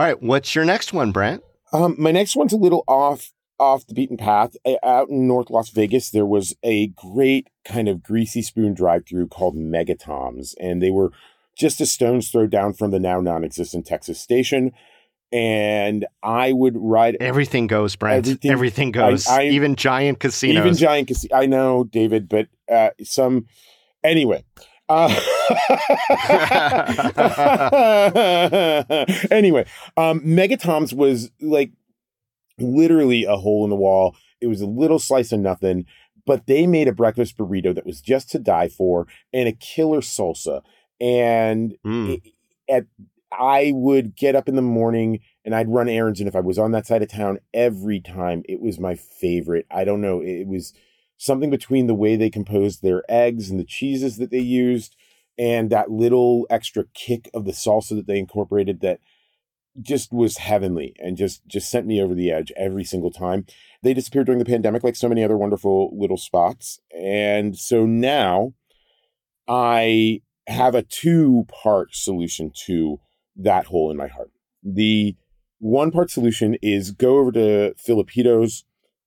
All 0.00 0.06
right, 0.06 0.22
what's 0.22 0.54
your 0.54 0.64
next 0.64 0.94
one, 0.94 1.12
Brent? 1.12 1.42
Um, 1.74 1.94
my 1.98 2.10
next 2.10 2.34
one's 2.34 2.54
a 2.54 2.56
little 2.56 2.84
off 2.88 3.34
off 3.58 3.86
the 3.86 3.92
beaten 3.92 4.16
path. 4.16 4.56
Out 4.82 5.10
in 5.10 5.28
North 5.28 5.50
Las 5.50 5.68
Vegas, 5.68 6.08
there 6.08 6.24
was 6.24 6.56
a 6.62 6.86
great 6.86 7.48
kind 7.66 7.86
of 7.86 8.02
greasy 8.02 8.40
spoon 8.40 8.72
drive 8.72 9.02
through 9.06 9.28
called 9.28 9.56
Megatoms, 9.56 10.54
and 10.58 10.80
they 10.80 10.90
were 10.90 11.12
just 11.54 11.82
a 11.82 11.86
stone's 11.86 12.30
throw 12.30 12.46
down 12.46 12.72
from 12.72 12.92
the 12.92 12.98
now 12.98 13.20
non-existent 13.20 13.86
Texas 13.86 14.18
station. 14.18 14.72
And 15.32 16.06
I 16.22 16.54
would 16.54 16.78
ride. 16.78 17.18
Everything 17.20 17.66
goes, 17.66 17.94
Brent. 17.94 18.26
Everything, 18.26 18.50
everything 18.50 18.92
goes. 18.92 19.26
I, 19.26 19.42
I, 19.42 19.44
even 19.48 19.76
giant 19.76 20.18
casinos. 20.18 20.64
Even 20.64 20.76
giant 20.76 21.08
casinos. 21.08 21.38
I 21.38 21.44
know, 21.44 21.84
Dayvid, 21.84 22.26
but 22.26 22.48
uh, 22.72 22.92
some. 23.02 23.48
Anyway, 24.02 24.46
uh, 24.90 25.08
anyway, 29.30 29.64
um, 29.96 30.20
Megatoms 30.20 30.92
was 30.92 31.30
like 31.40 31.70
literally 32.58 33.24
a 33.24 33.36
hole 33.36 33.64
in 33.64 33.70
the 33.70 33.76
wall. 33.76 34.16
It 34.40 34.48
was 34.48 34.60
a 34.60 34.66
little 34.66 34.98
slice 34.98 35.30
of 35.30 35.38
nothing, 35.38 35.86
but 36.26 36.46
they 36.46 36.66
made 36.66 36.88
a 36.88 36.92
breakfast 36.92 37.38
burrito 37.38 37.72
that 37.74 37.86
was 37.86 38.00
just 38.00 38.30
to 38.30 38.40
die 38.40 38.68
for 38.68 39.06
and 39.32 39.48
a 39.48 39.52
killer 39.52 40.00
salsa. 40.00 40.62
And 41.00 41.76
mm. 41.86 42.14
it, 42.14 42.22
at 42.68 42.86
I 43.32 43.72
would 43.74 44.16
get 44.16 44.34
up 44.34 44.48
in 44.48 44.56
the 44.56 44.62
morning 44.62 45.20
and 45.44 45.54
I'd 45.54 45.68
run 45.68 45.88
errands. 45.88 46.20
And 46.20 46.28
if 46.28 46.34
I 46.34 46.40
was 46.40 46.58
on 46.58 46.72
that 46.72 46.86
side 46.86 47.02
of 47.02 47.08
town 47.08 47.38
every 47.54 48.00
time, 48.00 48.42
it 48.48 48.60
was 48.60 48.80
my 48.80 48.96
favorite. 48.96 49.66
I 49.70 49.84
don't 49.84 50.00
know. 50.00 50.20
It 50.20 50.48
was 50.48 50.74
something 51.20 51.50
between 51.50 51.86
the 51.86 51.94
way 51.94 52.16
they 52.16 52.30
composed 52.30 52.82
their 52.82 53.02
eggs 53.06 53.50
and 53.50 53.60
the 53.60 53.64
cheeses 53.64 54.16
that 54.16 54.30
they 54.30 54.38
used 54.38 54.96
and 55.38 55.68
that 55.68 55.90
little 55.90 56.46
extra 56.48 56.84
kick 56.94 57.28
of 57.34 57.44
the 57.44 57.52
salsa 57.52 57.90
that 57.90 58.06
they 58.06 58.18
incorporated 58.18 58.80
that 58.80 59.00
just 59.82 60.14
was 60.14 60.38
heavenly 60.38 60.94
and 60.98 61.18
just 61.18 61.46
just 61.46 61.70
sent 61.70 61.86
me 61.86 62.00
over 62.00 62.14
the 62.14 62.30
edge 62.30 62.50
every 62.56 62.84
single 62.84 63.10
time. 63.10 63.44
They 63.82 63.92
disappeared 63.92 64.26
during 64.26 64.38
the 64.38 64.46
pandemic 64.46 64.82
like 64.82 64.96
so 64.96 65.10
many 65.10 65.22
other 65.22 65.36
wonderful 65.36 65.90
little 65.92 66.16
spots. 66.16 66.80
And 66.98 67.56
so 67.56 67.84
now 67.86 68.54
i 69.46 70.22
have 70.46 70.74
a 70.74 70.82
two 70.82 71.46
part 71.48 71.94
solution 71.94 72.50
to 72.66 72.98
that 73.36 73.66
hole 73.66 73.90
in 73.90 73.96
my 73.96 74.08
heart. 74.08 74.30
The 74.62 75.16
one 75.58 75.90
part 75.90 76.10
solution 76.10 76.56
is 76.62 76.92
go 76.92 77.18
over 77.18 77.30
to 77.32 77.74
Filibertos 77.76 78.62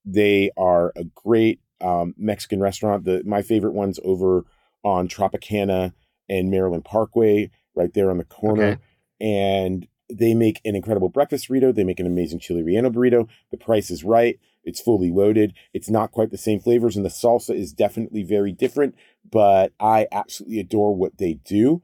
they 0.05 0.51
are 0.57 0.91
a 0.95 1.03
great 1.03 1.59
um, 1.83 2.13
Mexican 2.17 2.61
restaurant. 2.61 3.05
The 3.05 3.23
my 3.25 3.41
favorite 3.41 3.73
one's 3.73 3.99
over 4.03 4.45
on 4.83 5.07
Tropicana 5.07 5.93
and 6.29 6.49
Maryland 6.49 6.85
Parkway, 6.85 7.51
right 7.75 7.93
there 7.93 8.09
on 8.09 8.17
the 8.17 8.23
corner. 8.23 8.63
Okay. 8.63 8.81
And 9.21 9.87
they 10.09 10.33
make 10.33 10.59
an 10.65 10.75
incredible 10.75 11.09
breakfast 11.09 11.49
burrito. 11.49 11.73
They 11.73 11.83
make 11.83 11.99
an 11.99 12.07
amazing 12.07 12.39
chili 12.39 12.61
relleno 12.61 12.91
burrito. 12.91 13.27
The 13.51 13.57
price 13.57 13.89
is 13.89 14.03
right. 14.03 14.39
It's 14.63 14.81
fully 14.81 15.11
loaded. 15.11 15.53
It's 15.73 15.89
not 15.89 16.11
quite 16.11 16.31
the 16.31 16.37
same 16.37 16.59
flavors, 16.59 16.95
and 16.95 17.05
the 17.05 17.09
salsa 17.09 17.55
is 17.55 17.73
definitely 17.73 18.23
very 18.23 18.51
different. 18.51 18.95
But 19.29 19.73
I 19.79 20.07
absolutely 20.11 20.59
adore 20.59 20.95
what 20.95 21.17
they 21.17 21.35
do. 21.45 21.81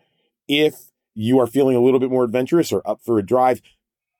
If 0.48 0.92
you 1.14 1.40
are 1.40 1.48
feeling 1.48 1.76
a 1.76 1.82
little 1.82 2.00
bit 2.00 2.12
more 2.12 2.24
adventurous 2.24 2.72
or 2.72 2.82
up 2.86 3.02
for 3.04 3.20
a 3.20 3.26
drive, 3.26 3.62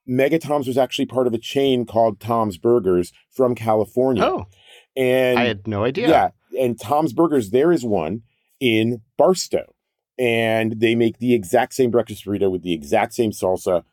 Megatoms 0.08 0.68
was 0.68 0.78
actually 0.78 1.06
part 1.06 1.28
of 1.28 1.34
a 1.34 1.38
chain 1.38 1.86
called 1.86 2.20
Tom's 2.20 2.58
Burgers 2.58 3.14
from 3.30 3.56
California. 3.56 4.24
Oh. 4.24 4.48
And 4.96 5.40
I 5.40 5.46
had 5.46 5.68
no 5.68 5.84
idea. 5.84 6.10
Yeah. 6.10 6.30
And 6.60 6.80
Tom's 6.80 7.14
Burgers, 7.14 7.52
there 7.52 7.72
is 7.72 7.84
one 7.84 8.24
in 8.60 9.02
Barstow. 9.18 9.74
And 10.18 10.80
they 10.82 10.96
make 10.96 11.20
the 11.20 11.34
exact 11.34 11.74
same 11.74 11.92
breakfast 11.92 12.26
burrito 12.26 12.52
with 12.52 12.62
the 12.62 12.74
exact 12.74 13.14
same 13.14 13.32
salsa 13.32 13.84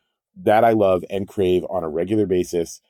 that 0.42 0.64
I 0.64 0.72
love 0.72 1.04
and 1.08 1.28
crave 1.28 1.64
on 1.70 1.84
a 1.84 1.88
regular 1.88 2.26
basis. 2.26 2.80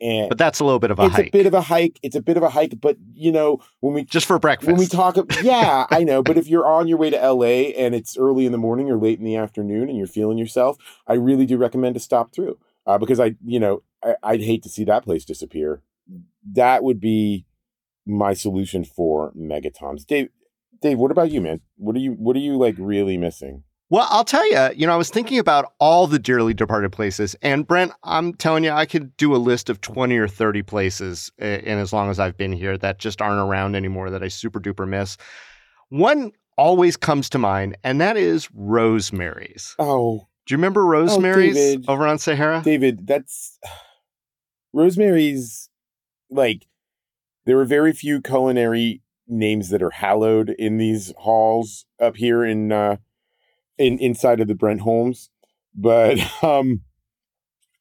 And 0.00 0.28
but 0.28 0.36
that's 0.36 0.58
a 0.58 0.64
little 0.64 0.80
bit 0.80 0.90
of 0.90 0.98
a 0.98 1.04
it's 1.04 1.14
hike. 1.14 1.28
a 1.28 1.30
bit 1.30 1.46
of 1.46 1.54
a 1.54 1.60
hike. 1.60 2.00
It's 2.02 2.16
a 2.16 2.20
bit 2.20 2.36
of 2.36 2.42
a 2.42 2.50
hike, 2.50 2.80
but 2.80 2.96
you 3.14 3.30
know, 3.30 3.60
when 3.78 3.94
we 3.94 4.04
just 4.04 4.26
for 4.26 4.38
breakfast. 4.40 4.66
When 4.66 4.76
we 4.76 4.86
talk 4.86 5.16
yeah, 5.42 5.86
I 5.90 6.02
know. 6.02 6.24
But 6.24 6.36
if 6.36 6.48
you're 6.48 6.66
on 6.66 6.88
your 6.88 6.98
way 6.98 7.10
to 7.10 7.16
LA 7.16 7.70
and 7.76 7.94
it's 7.94 8.16
early 8.16 8.44
in 8.44 8.50
the 8.50 8.58
morning 8.58 8.90
or 8.90 8.96
late 8.96 9.20
in 9.20 9.24
the 9.24 9.36
afternoon 9.36 9.88
and 9.88 9.96
you're 9.96 10.08
feeling 10.08 10.38
yourself, 10.38 10.76
I 11.06 11.14
really 11.14 11.46
do 11.46 11.56
recommend 11.56 11.94
to 11.94 12.00
stop 12.00 12.32
through. 12.32 12.58
Uh, 12.84 12.98
because 12.98 13.20
I, 13.20 13.36
you 13.44 13.60
know, 13.60 13.84
I, 14.02 14.16
I'd 14.24 14.42
hate 14.42 14.64
to 14.64 14.68
see 14.68 14.82
that 14.84 15.04
place 15.04 15.24
disappear. 15.24 15.82
That 16.50 16.82
would 16.82 17.00
be 17.00 17.46
my 18.06 18.34
solution 18.34 18.84
for 18.84 19.32
megatoms. 19.32 20.04
Dave, 20.06 20.28
Dave, 20.80 20.98
what 20.98 21.10
about 21.10 21.30
you, 21.30 21.40
man? 21.40 21.60
What 21.76 21.96
are 21.96 22.00
you 22.00 22.12
what 22.12 22.36
are 22.36 22.40
you 22.40 22.56
like 22.56 22.74
really 22.78 23.16
missing? 23.16 23.62
Well, 23.88 24.08
I'll 24.08 24.24
tell 24.24 24.48
you, 24.50 24.70
you 24.74 24.86
know, 24.86 24.94
I 24.94 24.96
was 24.96 25.10
thinking 25.10 25.38
about 25.38 25.74
all 25.78 26.06
the 26.06 26.18
dearly 26.18 26.54
departed 26.54 26.92
places, 26.92 27.36
and 27.42 27.66
Brent, 27.66 27.92
I'm 28.04 28.32
telling 28.32 28.64
you, 28.64 28.70
I 28.70 28.86
could 28.86 29.14
do 29.18 29.34
a 29.34 29.36
list 29.36 29.68
of 29.68 29.82
20 29.82 30.16
or 30.16 30.26
30 30.26 30.62
places 30.62 31.30
in 31.38 31.76
as 31.78 31.92
long 31.92 32.08
as 32.08 32.18
I've 32.18 32.38
been 32.38 32.52
here 32.52 32.78
that 32.78 32.98
just 32.98 33.20
aren't 33.20 33.46
around 33.46 33.74
anymore 33.74 34.08
that 34.08 34.22
I 34.22 34.28
super 34.28 34.60
duper 34.60 34.88
miss. 34.88 35.18
One 35.90 36.32
always 36.56 36.96
comes 36.96 37.28
to 37.30 37.38
mind, 37.38 37.76
and 37.84 38.00
that 38.00 38.16
is 38.16 38.48
Rosemary's. 38.54 39.74
Oh. 39.78 40.26
Do 40.46 40.54
you 40.54 40.56
remember 40.56 40.84
oh, 40.84 40.88
Rosemary's 40.88 41.76
oh, 41.86 41.92
over 41.92 42.06
on 42.06 42.18
Sahara? 42.18 42.62
Dayvid, 42.64 43.06
that's 43.06 43.58
Rosemary's 44.72 45.68
like 46.32 46.66
there 47.44 47.58
are 47.58 47.64
very 47.64 47.92
few 47.92 48.20
culinary 48.20 49.02
names 49.26 49.70
that 49.70 49.82
are 49.82 49.90
hallowed 49.90 50.50
in 50.50 50.78
these 50.78 51.12
halls 51.18 51.86
up 52.00 52.16
here 52.16 52.44
in 52.44 52.72
uh 52.72 52.96
in 53.78 53.98
inside 53.98 54.40
of 54.40 54.48
the 54.48 54.54
Brent 54.54 54.80
Holmes, 54.80 55.30
but 55.74 56.18
um 56.42 56.82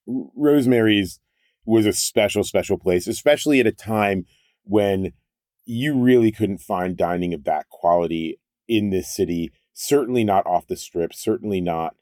Rosemary's 0.08 1.20
was 1.66 1.86
a 1.86 1.94
special 1.94 2.44
special 2.44 2.78
place, 2.78 3.08
especially 3.08 3.60
at 3.60 3.68
a 3.68 3.72
time 3.72 4.26
when 4.64 5.14
you 5.66 5.98
really 5.98 6.32
couldn't 6.32 6.58
find 6.58 6.98
dining 6.98 7.34
of 7.34 7.44
that 7.44 7.70
quality 7.70 8.40
in 8.68 8.90
this 8.90 9.14
city, 9.14 9.52
certainly 9.74 10.24
not 10.24 10.46
off 10.46 10.68
the 10.68 10.76
strip, 10.76 11.14
certainly 11.14 11.62
not 11.62 11.96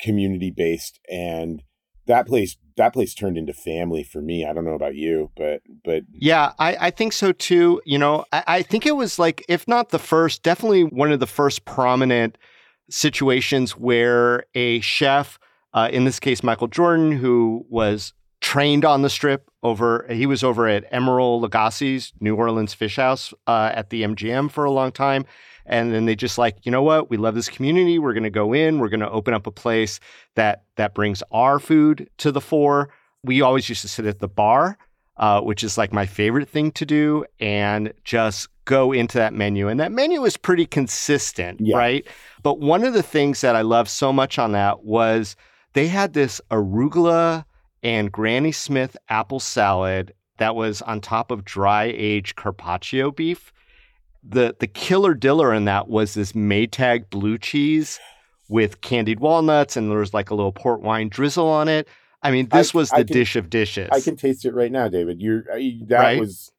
community 0.00 0.50
based 0.50 1.00
and 1.10 1.62
that 2.06 2.26
place 2.26 2.56
that 2.76 2.92
place 2.92 3.14
turned 3.14 3.38
into 3.38 3.52
family 3.52 4.02
for 4.02 4.20
me. 4.20 4.44
I 4.44 4.52
don't 4.52 4.64
know 4.64 4.74
about 4.74 4.94
you, 4.94 5.30
but 5.36 5.62
but 5.84 6.04
yeah, 6.12 6.52
I, 6.58 6.76
I 6.80 6.90
think 6.90 7.12
so 7.12 7.32
too. 7.32 7.80
You 7.84 7.98
know, 7.98 8.24
I, 8.32 8.44
I 8.46 8.62
think 8.62 8.86
it 8.86 8.96
was 8.96 9.18
like 9.18 9.44
if 9.48 9.66
not 9.66 9.90
the 9.90 9.98
first, 9.98 10.42
definitely 10.42 10.84
one 10.84 11.12
of 11.12 11.20
the 11.20 11.26
first 11.26 11.64
prominent 11.64 12.38
situations 12.90 13.76
where 13.76 14.44
a 14.54 14.80
chef, 14.80 15.38
uh, 15.74 15.88
in 15.92 16.04
this 16.04 16.20
case 16.20 16.42
Michael 16.42 16.68
Jordan, 16.68 17.12
who 17.12 17.66
was 17.68 18.12
trained 18.40 18.84
on 18.84 19.02
the 19.02 19.10
strip 19.10 19.50
over 19.62 20.06
he 20.10 20.26
was 20.26 20.44
over 20.44 20.68
at 20.68 20.90
Emeril 20.92 21.42
Lagasse's 21.42 22.12
New 22.20 22.36
Orleans 22.36 22.74
Fish 22.74 22.96
House 22.96 23.32
uh, 23.46 23.72
at 23.74 23.90
the 23.90 24.02
MGM 24.02 24.50
for 24.50 24.64
a 24.64 24.70
long 24.70 24.92
time 24.92 25.24
and 25.68 25.92
then 25.92 26.06
they 26.06 26.14
just 26.16 26.38
like 26.38 26.56
you 26.64 26.72
know 26.72 26.82
what 26.82 27.10
we 27.10 27.16
love 27.16 27.34
this 27.34 27.48
community 27.48 27.98
we're 27.98 28.12
going 28.12 28.22
to 28.22 28.30
go 28.30 28.52
in 28.52 28.78
we're 28.78 28.88
going 28.88 29.00
to 29.00 29.10
open 29.10 29.34
up 29.34 29.46
a 29.46 29.50
place 29.50 30.00
that 30.34 30.64
that 30.76 30.94
brings 30.94 31.22
our 31.32 31.58
food 31.58 32.08
to 32.18 32.32
the 32.32 32.40
fore 32.40 32.88
we 33.22 33.40
always 33.40 33.68
used 33.68 33.82
to 33.82 33.88
sit 33.88 34.06
at 34.06 34.18
the 34.20 34.28
bar 34.28 34.78
uh, 35.18 35.40
which 35.40 35.64
is 35.64 35.78
like 35.78 35.92
my 35.94 36.04
favorite 36.04 36.46
thing 36.46 36.70
to 36.70 36.84
do, 36.84 37.24
and 37.40 37.90
just 38.04 38.48
go 38.66 38.92
into 38.92 39.16
that 39.16 39.32
menu. 39.32 39.66
And 39.66 39.80
that 39.80 39.90
menu 39.90 40.22
is 40.26 40.36
pretty 40.36 40.66
consistent, 40.66 41.58
Yeah. 41.62 41.74
right? 41.78 42.06
But 42.42 42.60
one 42.60 42.84
of 42.84 42.92
the 42.92 43.02
things 43.02 43.40
that 43.40 43.56
I 43.56 43.62
love 43.62 43.88
so 43.88 44.12
much 44.12 44.38
on 44.38 44.52
that 44.52 44.84
was 44.84 45.34
they 45.72 45.86
had 45.86 46.12
this 46.12 46.38
arugula 46.50 47.46
and 47.82 48.12
Granny 48.12 48.52
Smith 48.52 48.94
apple 49.08 49.40
salad 49.40 50.12
that 50.36 50.54
was 50.54 50.82
on 50.82 51.00
top 51.00 51.30
of 51.30 51.46
dry 51.46 51.84
aged 51.96 52.36
carpaccio 52.36 53.10
beef. 53.10 53.54
The 54.28 54.56
the 54.58 54.66
killer 54.66 55.14
diller 55.14 55.54
in 55.54 55.66
that 55.66 55.88
was 55.88 56.14
this 56.14 56.32
Maytag 56.32 57.10
blue 57.10 57.38
cheese 57.38 57.98
with 58.48 58.80
candied 58.80 59.20
walnuts 59.20 59.76
and 59.76 59.90
there 59.90 59.98
was 59.98 60.14
like 60.14 60.30
a 60.30 60.34
little 60.34 60.52
port 60.52 60.80
wine 60.80 61.08
drizzle 61.08 61.46
on 61.48 61.68
it. 61.68 61.86
I 62.22 62.30
mean, 62.30 62.48
this 62.48 62.74
I- 62.74 62.78
was 62.78 62.90
the 62.90 62.96
can- 63.04 63.06
dish 63.06 63.36
of 63.36 63.50
dishes. 63.50 63.88
I 63.92 64.00
can 64.00 64.16
taste 64.16 64.44
it 64.44 64.54
right 64.54 64.72
now, 64.72 64.88
Dayvid. 64.88 65.16
You're 65.18 65.42
that 65.88 65.98
Right? 65.98 66.20
was 66.20 66.50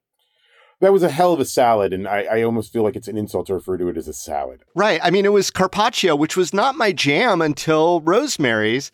that 0.79 0.93
was 0.93 1.01
a 1.01 1.09
hell 1.09 1.33
of 1.33 1.39
a 1.39 1.45
salad, 1.45 1.91
and 1.91 2.07
I, 2.07 2.21
I 2.31 2.41
almost 2.43 2.71
feel 2.71 2.83
like 2.83 2.95
it's 2.95 3.07
an 3.07 3.17
insult 3.17 3.47
to 3.47 3.55
refer 3.55 3.77
to 3.79 3.87
it 3.89 3.97
as 3.97 4.07
a 4.07 4.13
salad. 4.13 4.61
Right. 4.75 4.99
I 5.03 5.09
mean, 5.09 5.25
it 5.25 5.31
was 5.33 5.49
carpaccio, 5.49 6.15
which 6.15 6.37
was 6.37 6.53
not 6.53 6.75
my 6.75 6.91
jam 6.91 7.41
until 7.41 7.99
Rosemary's. 8.01 8.91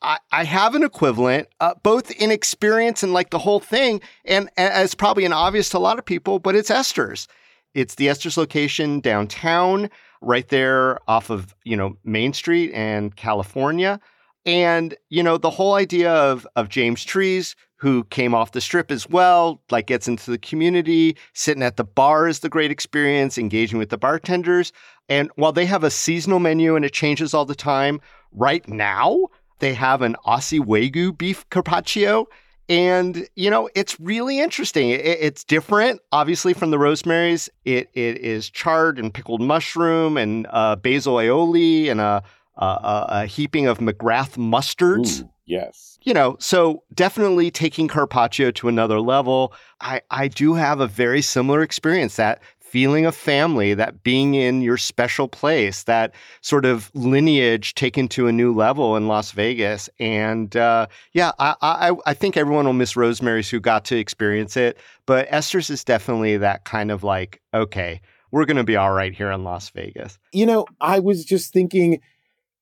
I, 0.00 0.18
I 0.30 0.44
have 0.44 0.76
an 0.76 0.84
equivalent, 0.84 1.48
uh, 1.60 1.74
both 1.82 2.12
in 2.12 2.30
experience 2.30 3.02
and 3.02 3.12
like 3.12 3.30
the 3.30 3.40
whole 3.40 3.58
thing, 3.58 4.00
and, 4.24 4.48
and 4.56 4.84
it's 4.84 4.94
probably 4.94 5.24
an 5.24 5.32
obvious 5.32 5.70
to 5.70 5.78
a 5.78 5.80
lot 5.80 5.98
of 5.98 6.04
people, 6.04 6.38
but 6.38 6.54
it's 6.54 6.70
Esther's. 6.70 7.26
It's 7.74 7.96
the 7.96 8.08
Esther's 8.08 8.36
location 8.36 9.00
downtown, 9.00 9.90
right 10.20 10.48
there 10.48 10.98
off 11.08 11.30
of 11.30 11.54
you 11.64 11.76
know 11.76 11.96
Main 12.04 12.32
Street 12.32 12.72
and 12.72 13.14
California, 13.16 14.00
and 14.46 14.94
you 15.10 15.22
know 15.22 15.36
the 15.36 15.50
whole 15.50 15.74
idea 15.74 16.12
of 16.12 16.46
of 16.56 16.68
James 16.68 17.04
Trees, 17.04 17.56
who 17.76 18.04
came 18.04 18.34
off 18.34 18.52
the 18.52 18.60
strip 18.60 18.90
as 18.90 19.08
well, 19.08 19.60
like 19.70 19.86
gets 19.86 20.08
into 20.08 20.30
the 20.30 20.38
community, 20.38 21.16
sitting 21.34 21.62
at 21.62 21.76
the 21.76 21.84
bar 21.84 22.28
is 22.28 22.40
the 22.40 22.48
great 22.48 22.70
experience, 22.70 23.36
engaging 23.36 23.78
with 23.78 23.90
the 23.90 23.98
bartenders. 23.98 24.72
And 25.08 25.30
while 25.36 25.52
they 25.52 25.66
have 25.66 25.84
a 25.84 25.90
seasonal 25.90 26.38
menu 26.38 26.76
and 26.76 26.84
it 26.84 26.92
changes 26.92 27.34
all 27.34 27.44
the 27.44 27.54
time, 27.54 28.00
right 28.32 28.66
now 28.68 29.26
they 29.58 29.74
have 29.74 30.00
an 30.00 30.16
Aussie 30.26 30.60
Wagyu 30.60 31.16
beef 31.16 31.48
carpaccio. 31.50 32.26
And, 32.68 33.28
you 33.34 33.50
know, 33.50 33.68
it's 33.74 33.98
really 34.00 34.40
interesting. 34.40 34.90
It, 34.90 35.04
it's 35.04 35.44
different, 35.44 36.00
obviously, 36.12 36.54
from 36.54 36.70
the 36.70 36.78
Rosemary's. 36.78 37.50
It, 37.64 37.90
it 37.92 38.18
is 38.18 38.48
charred 38.48 38.98
and 38.98 39.12
pickled 39.12 39.42
mushroom 39.42 40.16
and 40.16 40.46
uh, 40.50 40.76
basil 40.76 41.16
aioli 41.16 41.90
and 41.90 42.00
a, 42.00 42.22
a, 42.56 43.06
a, 43.08 43.26
heaping 43.26 43.66
of 43.66 43.78
McGrath 43.78 44.36
mustards 44.36 45.22
Ooh, 45.22 45.30
yes. 45.44 45.98
you 46.02 46.14
know, 46.14 46.36
so 46.38 46.82
definitely 46.94 47.50
taking 47.50 47.88
Carpaccio 47.88 48.50
to 48.52 48.68
another 48.68 49.00
level. 49.00 49.52
I, 49.80 50.00
I 50.10 50.28
do 50.28 50.54
have 50.54 50.80
a 50.80 50.86
very 50.86 51.20
similar 51.20 51.62
experience 51.62 52.16
that 52.16 52.40
feeling 52.74 53.06
of 53.06 53.14
family, 53.14 53.72
that 53.72 54.02
being 54.02 54.34
in 54.34 54.60
your 54.60 54.76
special 54.76 55.28
place, 55.28 55.84
that 55.84 56.12
sort 56.40 56.64
of 56.64 56.90
lineage 56.92 57.72
taken 57.76 58.08
to 58.08 58.26
a 58.26 58.32
new 58.32 58.52
level 58.52 58.96
in 58.96 59.06
Las 59.06 59.30
Vegas. 59.30 59.88
And 60.00 60.56
uh, 60.56 60.88
yeah, 61.12 61.30
I, 61.38 61.54
I, 61.62 61.92
I 62.04 62.14
think 62.14 62.36
everyone 62.36 62.64
will 62.64 62.72
miss 62.72 62.96
Rosemary's 62.96 63.48
who 63.48 63.60
got 63.60 63.84
to 63.84 63.96
experience 63.96 64.56
it. 64.56 64.76
But 65.06 65.28
Esther's 65.30 65.70
is 65.70 65.84
definitely 65.84 66.36
that 66.38 66.64
kind 66.64 66.90
of 66.90 67.04
like, 67.04 67.40
okay, 67.54 68.00
we're 68.32 68.44
going 68.44 68.56
to 68.56 68.64
be 68.64 68.74
all 68.74 68.90
right 68.90 69.14
here 69.14 69.30
in 69.30 69.44
Las 69.44 69.70
Vegas. 69.70 70.18
You 70.32 70.44
know, 70.44 70.66
I 70.80 70.98
was 70.98 71.24
just 71.24 71.52
thinking 71.52 72.00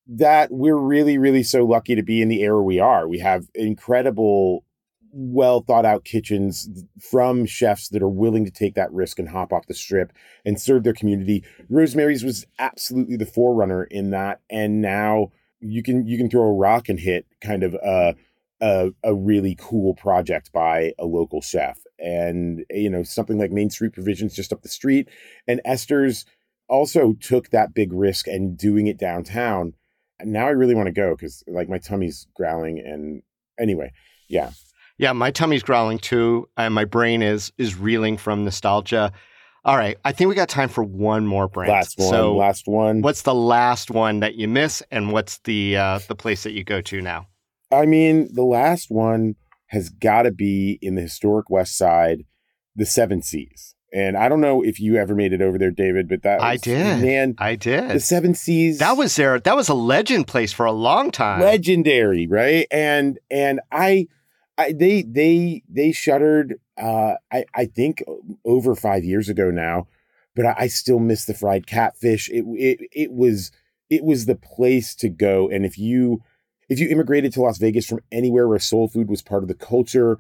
that 0.09 0.51
we're 0.51 0.77
really, 0.77 1.17
really 1.17 1.43
so 1.43 1.65
lucky 1.65 1.95
to 1.95 2.03
be 2.03 2.21
in 2.21 2.29
the 2.29 2.43
era 2.43 2.63
we 2.63 2.79
are. 2.79 3.09
We 3.09 3.21
have 3.21 3.47
incredible, 3.55 4.63
well 5.13 5.61
thought 5.61 5.85
out 5.85 6.05
kitchens 6.05 6.69
from 6.99 7.45
chefs 7.45 7.89
that 7.89 8.03
are 8.03 8.09
willing 8.09 8.45
to 8.45 8.51
take 8.51 8.75
that 8.75 8.93
risk 8.93 9.19
and 9.19 9.29
hop 9.29 9.53
off 9.53 9.67
the 9.67 9.75
strip 9.75 10.13
and 10.45 10.61
serve 10.61 10.83
their 10.83 10.95
community. 10.95 11.45
Rosemary's 11.69 12.25
was 12.25 12.47
absolutely 12.59 13.17
the 13.17 13.27
forerunner 13.27 13.85
in 13.85 14.11
that, 14.11 14.41
and 14.51 14.81
now 14.81 15.31
you 15.61 15.83
can 15.83 16.07
you 16.07 16.17
can 16.17 16.31
throw 16.31 16.43
a 16.43 16.53
rock 16.53 16.89
and 16.89 16.99
hit 16.99 17.27
kind 17.41 17.63
of 17.63 17.75
a 17.75 18.15
a, 18.61 18.91
a 19.03 19.15
really 19.15 19.57
cool 19.59 19.95
project 19.95 20.53
by 20.53 20.93
a 20.99 21.05
local 21.05 21.41
chef, 21.41 21.81
and 21.99 22.65
you 22.71 22.89
know 22.89 23.03
something 23.03 23.39
like 23.39 23.51
Main 23.51 23.71
Street 23.71 23.93
Provisions 23.93 24.35
just 24.35 24.53
up 24.53 24.63
the 24.63 24.69
street, 24.69 25.09
and 25.47 25.61
Esther's 25.65 26.25
also 26.69 27.13
took 27.13 27.51
that 27.51 27.75
big 27.75 27.93
risk 27.93 28.27
and 28.27 28.57
doing 28.57 28.87
it 28.87 28.99
downtown. 28.99 29.75
And 30.19 30.33
now 30.33 30.47
I 30.47 30.51
really 30.51 30.75
want 30.75 30.87
to 30.87 30.93
go 30.93 31.15
because 31.15 31.43
like 31.47 31.69
my 31.69 31.79
tummy's 31.79 32.27
growling, 32.35 32.79
and 32.79 33.23
anyway, 33.59 33.93
yeah. 34.29 34.53
Yeah, 34.99 35.13
my 35.13 35.31
tummy's 35.31 35.63
growling 35.63 35.99
too, 35.99 36.49
and 36.57 36.75
my 36.75 36.85
brain 36.85 37.23
is 37.23 37.53
is 37.59 37.77
reeling 37.77 38.17
from 38.17 38.45
nostalgia. 38.45 39.13
All 39.65 39.77
right, 39.77 39.97
I 40.05 40.11
think 40.13 40.29
we 40.29 40.35
got 40.35 40.49
time 40.49 40.69
for 40.69 40.83
one 40.83 41.25
more 41.27 41.47
Brent. 41.49 41.71
Last 41.71 41.97
one, 41.99 42.09
So, 42.11 42.35
last 42.37 42.67
one. 42.67 43.01
what's 43.01 43.23
the 43.23 43.35
last 43.35 43.91
one 43.91 44.21
that 44.21 44.35
you 44.35 44.49
miss, 44.49 44.83
and 44.91 45.13
what's 45.13 45.39
the 45.45 45.77
uh, 45.77 46.01
the 46.09 46.17
place 46.17 46.43
that 46.43 46.53
you 46.53 46.65
go 46.65 46.81
to 46.83 47.01
now? 47.01 47.27
I 47.71 47.87
mean, 47.87 48.29
the 48.35 48.43
last 48.45 48.91
one 48.91 49.37
has 49.69 49.89
got 49.89 50.23
to 50.23 50.31
be 50.33 50.79
in 50.83 50.97
the 50.97 51.03
historic 51.03 51.49
West 51.49 51.79
Side, 51.79 52.25
the 52.77 52.85
Seven 52.87 53.23
Seas. 53.23 53.75
And 53.95 54.17
I 54.17 54.29
don't 54.29 54.41
know 54.41 54.63
if 54.63 54.81
you 54.81 54.97
ever 54.97 55.15
made 55.15 55.33
it 55.35 55.43
over 55.43 55.59
there, 55.59 55.71
Dayvid, 55.71 56.09
but 56.09 56.23
that 56.23 56.41
I 56.43 56.57
did. 56.57 57.03
Man, 57.03 57.35
I 57.39 57.55
did. 57.57 57.91
the 57.91 58.01
Seven 58.01 58.35
Seas 58.35 58.79
that 58.79 58.97
was 58.97 59.15
there. 59.17 59.39
That 59.39 59.55
was 59.57 59.69
a 59.69 59.75
legend 59.75 60.27
place 60.27 60.53
for 60.53 60.67
a 60.67 60.73
long 60.73 61.11
time. 61.11 61.41
legendary, 61.41 62.27
right? 62.27 62.67
And 62.71 63.19
and 63.31 63.61
I, 63.71 64.09
I 64.59 64.73
they 64.73 65.03
they 65.03 65.63
they 65.69 65.93
shuttered. 65.93 66.61
Uh, 66.77 67.15
I 67.33 67.45
I 67.55 67.67
think 67.67 68.03
over 68.45 68.75
five 68.75 69.05
years 69.05 69.29
ago 69.29 69.51
now, 69.51 69.87
but 70.35 70.47
I, 70.47 70.55
I 70.59 70.67
still 70.67 70.99
miss 70.99 71.25
the 71.25 71.35
fried 71.35 71.67
catfish. 71.67 72.29
It 72.31 72.45
it 72.47 72.81
it 72.93 73.13
was 73.13 73.51
it 73.91 74.05
was 74.05 74.27
the 74.27 74.37
place 74.37 74.95
to 74.97 75.09
go. 75.09 75.49
And 75.49 75.65
if 75.65 75.79
you 75.79 76.23
if 76.69 76.79
you 76.79 76.89
immigrated 76.89 77.33
to 77.35 77.43
Las 77.43 77.59
Vegas 77.59 77.87
from 77.87 78.01
anywhere 78.11 78.49
where 78.49 78.59
soul 78.59 78.89
food 78.89 79.09
was 79.09 79.23
part 79.23 79.43
of 79.43 79.49
the 79.49 79.55
culture, 79.55 80.19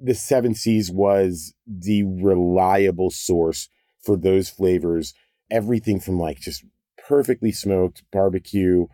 the 0.00 0.14
Seven 0.14 0.54
Seas 0.54 0.90
was 0.90 1.54
the 1.66 2.02
reliable 2.02 3.10
source 3.10 3.68
for 4.02 4.16
those 4.16 4.48
flavors. 4.48 5.14
Everything 5.50 6.00
from 6.00 6.18
like 6.18 6.40
just 6.40 6.64
perfectly 7.06 7.52
smoked 7.52 8.02
barbecue 8.10 8.86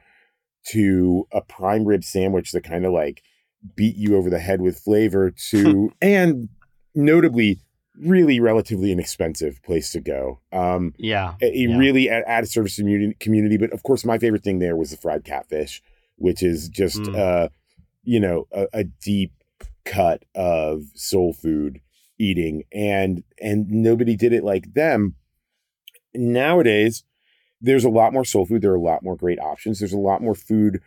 to 0.66 1.26
a 1.32 1.40
prime 1.40 1.84
rib 1.84 2.04
sandwich 2.04 2.52
that 2.52 2.64
kind 2.64 2.84
of 2.84 2.92
like 2.92 3.22
beat 3.76 3.96
you 3.96 4.16
over 4.16 4.31
the 4.31 4.38
head 4.38 4.61
with 4.61 4.78
flavor 4.78 5.31
to 5.50 5.92
and 6.02 6.48
notably 6.94 7.59
really 8.00 8.38
relatively 8.38 8.92
inexpensive 8.92 9.61
place 9.62 9.90
to 9.92 10.00
go. 10.00 10.40
Um 10.52 10.94
Yeah. 10.98 11.35
a, 11.42 11.46
a 11.46 11.68
Yeah. 11.68 11.76
really 11.78 12.09
at, 12.11 12.22
at 12.28 12.44
a 12.44 12.46
service 12.46 12.76
community, 12.76 13.14
community, 13.18 13.57
but 13.57 13.72
of 13.72 13.83
course 13.83 14.04
my 14.04 14.18
favorite 14.18 14.44
thing 14.44 14.59
there 14.61 14.76
was 14.76 14.90
the 14.90 14.96
fried 14.96 15.24
catfish, 15.24 15.83
which 16.16 16.42
is 16.42 16.68
just 16.68 17.00
Mm. 17.02 17.16
uh 17.16 17.48
you 18.04 18.20
know 18.20 18.46
a, 18.52 18.66
a 18.72 18.85
deep 18.85 19.33
cut 19.85 20.24
of 20.35 20.85
soul 20.94 21.33
food 21.33 21.81
eating 22.18 22.62
and 22.72 23.22
and 23.40 23.68
nobody 23.70 24.14
did 24.16 24.33
it 24.33 24.44
like 24.44 24.74
them. 24.74 25.14
Nowadays 26.14 27.04
there's 27.61 27.85
a 27.85 27.90
lot 27.90 28.12
more 28.12 28.24
soul 28.24 28.46
food. 28.46 28.62
There 28.62 28.70
are 28.70 28.76
a 28.76 28.81
lot 28.81 29.02
more 29.02 29.16
great 29.16 29.40
options. 29.40 29.81
There's 29.81 29.92
a 29.92 29.98
lot 29.98 30.22
more 30.22 30.35
food 30.37 30.81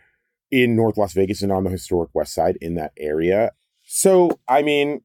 in 0.52 0.76
North 0.76 0.96
Las 0.96 1.14
Vegas 1.14 1.42
and 1.42 1.50
on 1.50 1.64
the 1.64 1.70
historic 1.70 2.10
West 2.14 2.32
Side 2.34 2.56
in 2.60 2.74
that 2.74 2.92
area. 2.98 3.50
So, 3.82 4.38
I 4.46 4.62
mean, 4.62 5.00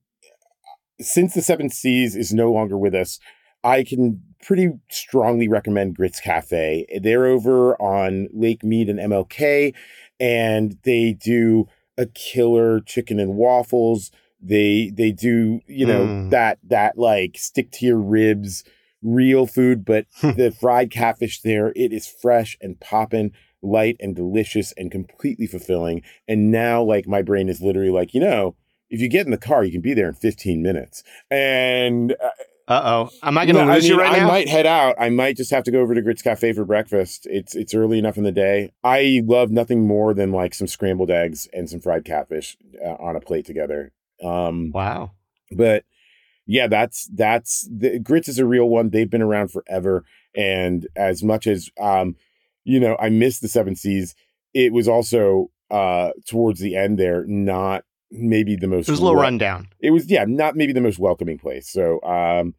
since 0.99 1.33
the 1.33 1.41
Seven 1.41 1.69
Seas 1.69 2.15
is 2.15 2.33
no 2.33 2.51
longer 2.51 2.77
with 2.77 2.93
us, 2.93 3.19
I 3.63 3.83
can 3.83 4.21
pretty 4.43 4.69
strongly 4.89 5.47
recommend 5.47 5.95
Grits 5.95 6.19
Cafe. 6.19 6.85
They're 7.01 7.25
over 7.25 7.75
on 7.81 8.27
Lake 8.33 8.63
Mead 8.63 8.89
and 8.89 8.99
MLK, 8.99 9.73
and 10.19 10.77
they 10.83 11.13
do 11.13 11.67
a 11.97 12.05
killer 12.05 12.81
chicken 12.81 13.19
and 13.19 13.35
waffles. 13.35 14.11
They 14.39 14.91
they 14.93 15.11
do 15.11 15.61
you 15.65 15.85
know 15.87 16.05
Mm. 16.05 16.29
that 16.29 16.59
that 16.67 16.97
like 16.97 17.37
stick 17.39 17.71
to 17.73 17.85
your 17.87 17.97
ribs 17.99 18.63
real 19.01 19.47
food, 19.47 19.83
but 19.85 20.05
the 20.21 20.51
fried 20.59 20.91
catfish 20.91 21.41
there 21.41 21.73
it 21.75 21.91
is 21.91 22.07
fresh 22.07 22.57
and 22.61 22.79
poppin', 22.79 23.31
light 23.69 23.95
and 23.99 24.15
delicious 24.15 24.73
and 24.77 24.91
completely 24.91 25.47
fulfilling. 25.47 26.01
And 26.27 26.51
now 26.51 26.81
like 26.83 27.07
my 27.07 27.21
brain 27.21 27.49
is 27.49 27.61
literally 27.61 27.89
like 27.91 28.13
you 28.13 28.19
know 28.21 28.55
if 28.89 29.01
you 29.01 29.09
get 29.09 29.25
in 29.25 29.31
the 29.31 29.37
car 29.37 29.63
you 29.63 29.71
can 29.71 29.81
be 29.81 29.93
there 29.93 30.07
in 30.07 30.13
15 30.13 30.61
minutes 30.61 31.03
and 31.29 32.13
uh, 32.23 32.29
Uh 32.69 32.81
oh. 32.83 33.09
Am 33.23 33.37
I 33.37 33.45
going 33.45 33.55
to 33.55 33.65
no, 33.65 33.73
lose 33.73 33.85
I 33.85 33.87
you 33.87 33.97
mean, 33.97 34.05
right 34.05 34.15
I 34.15 34.19
now? 34.19 34.27
might 34.27 34.49
head 34.49 34.65
out. 34.65 34.95
I 34.99 35.09
might 35.09 35.37
just 35.37 35.51
have 35.51 35.63
to 35.65 35.71
go 35.71 35.79
over 35.79 35.93
to 35.95 36.01
Grits 36.01 36.21
Cafe 36.21 36.51
for 36.53 36.65
breakfast. 36.65 37.25
It's 37.29 37.55
it's 37.55 37.73
early 37.73 37.97
enough 37.99 38.17
in 38.17 38.23
the 38.23 38.31
day. 38.31 38.71
I 38.83 39.21
love 39.25 39.51
nothing 39.51 39.87
more 39.87 40.13
than 40.13 40.31
like 40.33 40.53
some 40.53 40.67
scrambled 40.67 41.09
eggs 41.11 41.47
and 41.53 41.69
some 41.69 41.79
fried 41.79 42.03
catfish 42.05 42.57
uh, 42.85 42.95
on 42.99 43.15
a 43.15 43.21
plate 43.21 43.45
together. 43.45 43.91
Um, 44.23 44.71
Wow. 44.73 45.11
but 45.51 45.83
yeah, 46.45 46.67
that's 46.67 47.09
that's 47.13 47.67
the 47.71 47.99
Grits 47.99 48.27
is 48.29 48.39
a 48.39 48.45
real 48.45 48.65
one. 48.67 48.89
They've 48.89 49.09
been 49.09 49.21
around 49.21 49.51
forever, 49.51 50.03
and 50.35 50.87
as 50.95 51.23
much 51.23 51.45
as 51.47 51.69
um, 51.79 52.15
you 52.67 52.79
know, 52.79 52.95
I 52.99 53.09
missed 53.09 53.41
the 53.41 53.47
Seven 53.47 53.75
Seas. 53.75 54.13
It 54.53 54.73
was 54.73 54.87
also 54.87 55.49
uh 55.71 56.11
towards 56.27 56.59
the 56.59 56.75
end 56.75 56.97
there 56.97 57.25
not 57.27 57.83
maybe 58.11 58.55
the 58.55 58.67
most 58.67 58.87
It 58.87 58.91
was 58.91 58.99
a 58.99 59.03
little 59.03 59.15
wel- 59.15 59.23
rundown. 59.23 59.67
It 59.79 59.91
was 59.91 60.09
yeah, 60.09 60.25
not 60.27 60.55
maybe 60.55 60.73
the 60.73 60.81
most 60.81 60.99
welcoming 60.99 61.37
place. 61.37 61.69
So 61.69 62.01
um 62.03 62.53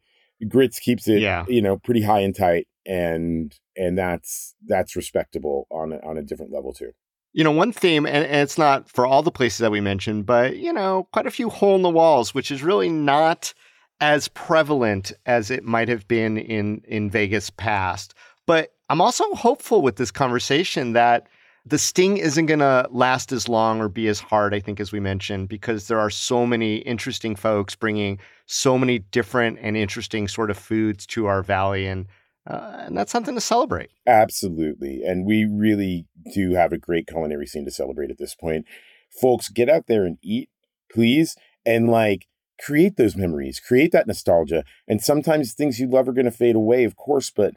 Grits 0.47 0.79
keeps 0.79 1.07
it 1.07 1.19
Yeah. 1.21 1.45
you 1.47 1.61
know 1.61 1.77
pretty 1.77 2.01
high 2.03 2.19
and 2.21 2.35
tight 2.35 2.67
and 2.85 3.53
and 3.75 3.97
that's 3.97 4.55
that's 4.67 4.95
respectable 4.95 5.67
on 5.71 5.93
a, 5.93 5.97
on 6.07 6.17
a 6.17 6.21
different 6.23 6.51
level 6.51 6.73
too. 6.73 6.91
You 7.33 7.43
know, 7.43 7.51
one 7.51 7.71
theme, 7.71 8.07
and, 8.07 8.25
and 8.25 8.37
it's 8.41 8.57
not 8.57 8.89
for 8.89 9.05
all 9.05 9.21
the 9.21 9.29
places 9.31 9.59
that 9.59 9.69
we 9.69 9.81
mentioned, 9.81 10.25
but, 10.25 10.57
you 10.57 10.73
know, 10.73 11.07
quite 11.13 11.27
a 11.27 11.31
few 11.31 11.49
hole 11.51 11.75
in 11.75 11.83
the 11.83 11.89
walls, 11.89 12.33
which 12.33 12.49
is 12.49 12.63
really 12.63 12.89
not 12.89 13.53
as 14.01 14.27
prevalent 14.29 15.13
as 15.27 15.51
it 15.51 15.63
might 15.63 15.89
have 15.89 16.07
been 16.07 16.39
in, 16.39 16.81
in 16.87 17.07
Vegas 17.11 17.51
past. 17.51 18.15
But 18.47 18.71
I'm 18.89 19.01
also 19.01 19.33
hopeful 19.35 19.81
with 19.81 19.97
this 19.97 20.11
conversation 20.11 20.93
that 20.93 21.27
the 21.65 21.77
sting 21.77 22.17
isn't 22.17 22.47
going 22.47 22.59
to 22.59 22.87
last 22.89 23.31
as 23.31 23.47
long 23.47 23.81
or 23.81 23.89
be 23.89 24.07
as 24.07 24.19
hard, 24.19 24.53
I 24.53 24.59
think, 24.59 24.79
as 24.79 24.91
we 24.91 24.99
mentioned, 24.99 25.49
because 25.49 25.87
there 25.87 25.99
are 25.99 26.09
so 26.09 26.45
many 26.45 26.77
interesting 26.77 27.35
folks 27.35 27.75
bringing 27.75 28.19
so 28.47 28.77
many 28.77 28.99
different 28.99 29.59
and 29.61 29.77
interesting 29.77 30.27
sort 30.27 30.49
of 30.49 30.57
foods 30.57 31.05
to 31.07 31.27
our 31.27 31.43
valley. 31.43 31.85
And, 31.85 32.07
uh, 32.49 32.77
and 32.79 32.97
that's 32.97 33.11
something 33.11 33.35
to 33.35 33.41
celebrate. 33.41 33.91
Absolutely. 34.07 35.03
And 35.05 35.25
we 35.25 35.45
really 35.45 36.07
do 36.33 36.53
have 36.53 36.73
a 36.73 36.77
great 36.77 37.05
culinary 37.07 37.45
scene 37.45 37.65
to 37.65 37.71
celebrate 37.71 38.09
at 38.09 38.17
this 38.17 38.33
point. 38.33 38.65
Folks, 39.21 39.49
get 39.49 39.69
out 39.69 39.85
there 39.87 40.05
and 40.05 40.17
eat, 40.23 40.49
please. 40.91 41.35
And 41.65 41.89
like 41.89 42.25
create 42.59 42.97
those 42.97 43.15
memories, 43.15 43.59
create 43.59 43.91
that 43.91 44.07
nostalgia. 44.07 44.63
And 44.87 45.01
sometimes 45.01 45.53
things 45.53 45.79
you 45.79 45.87
love 45.87 46.07
are 46.07 46.13
going 46.13 46.25
to 46.25 46.31
fade 46.31 46.55
away, 46.55 46.83
of 46.83 46.95
course, 46.95 47.29
but 47.29 47.53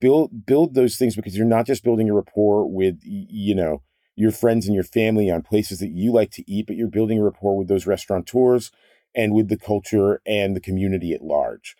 build 0.00 0.46
build 0.46 0.74
those 0.74 0.96
things 0.96 1.16
because 1.16 1.36
you're 1.36 1.46
not 1.46 1.66
just 1.66 1.84
building 1.84 2.10
a 2.10 2.14
rapport 2.14 2.66
with 2.70 2.98
you 3.02 3.54
know 3.54 3.82
your 4.16 4.30
friends 4.30 4.66
and 4.66 4.74
your 4.74 4.84
family 4.84 5.30
on 5.30 5.42
places 5.42 5.78
that 5.78 5.90
you 5.90 6.12
like 6.12 6.30
to 6.32 6.50
eat, 6.50 6.66
but 6.66 6.76
you're 6.76 6.88
building 6.88 7.18
a 7.18 7.22
rapport 7.22 7.56
with 7.56 7.68
those 7.68 7.86
restaurateurs 7.86 8.72
and 9.14 9.34
with 9.34 9.48
the 9.48 9.58
culture 9.58 10.20
and 10.26 10.56
the 10.56 10.60
community 10.60 11.12
at 11.12 11.22
large. 11.22 11.76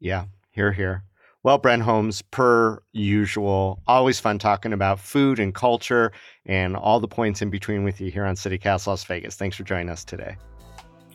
Yeah, 0.00 0.26
here, 0.50 0.72
here. 0.72 1.04
Well, 1.44 1.58
Brent 1.58 1.82
Holmes, 1.82 2.20
per 2.20 2.82
usual, 2.92 3.80
always 3.86 4.18
fun 4.18 4.38
talking 4.38 4.72
about 4.72 4.98
food 4.98 5.38
and 5.38 5.54
culture 5.54 6.12
and 6.44 6.76
all 6.76 6.98
the 6.98 7.08
points 7.08 7.40
in 7.40 7.48
between 7.48 7.84
with 7.84 8.00
you 8.00 8.10
here 8.10 8.24
on 8.24 8.34
CityCast 8.34 8.88
Las 8.88 9.04
Vegas. 9.04 9.36
Thanks 9.36 9.56
for 9.56 9.62
joining 9.62 9.88
us 9.88 10.04
today. 10.04 10.36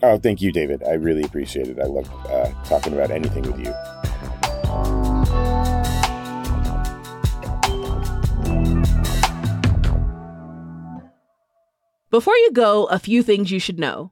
Oh, 0.02 0.18
thank 0.18 0.42
you, 0.42 0.52
Dayvid. 0.52 0.88
I 0.88 0.94
really 0.94 1.24
appreciate 1.24 1.68
it. 1.68 1.80
I 1.80 1.86
love 1.86 2.10
uh, 2.28 2.52
talking 2.64 2.94
about 2.94 3.12
anything 3.12 3.44
with 3.44 3.60
you. 3.60 5.03
Before 12.14 12.38
you 12.38 12.52
go, 12.52 12.86
a 12.86 13.00
few 13.00 13.24
things 13.24 13.50
you 13.50 13.60
should 13.60 13.80
know. 13.80 14.12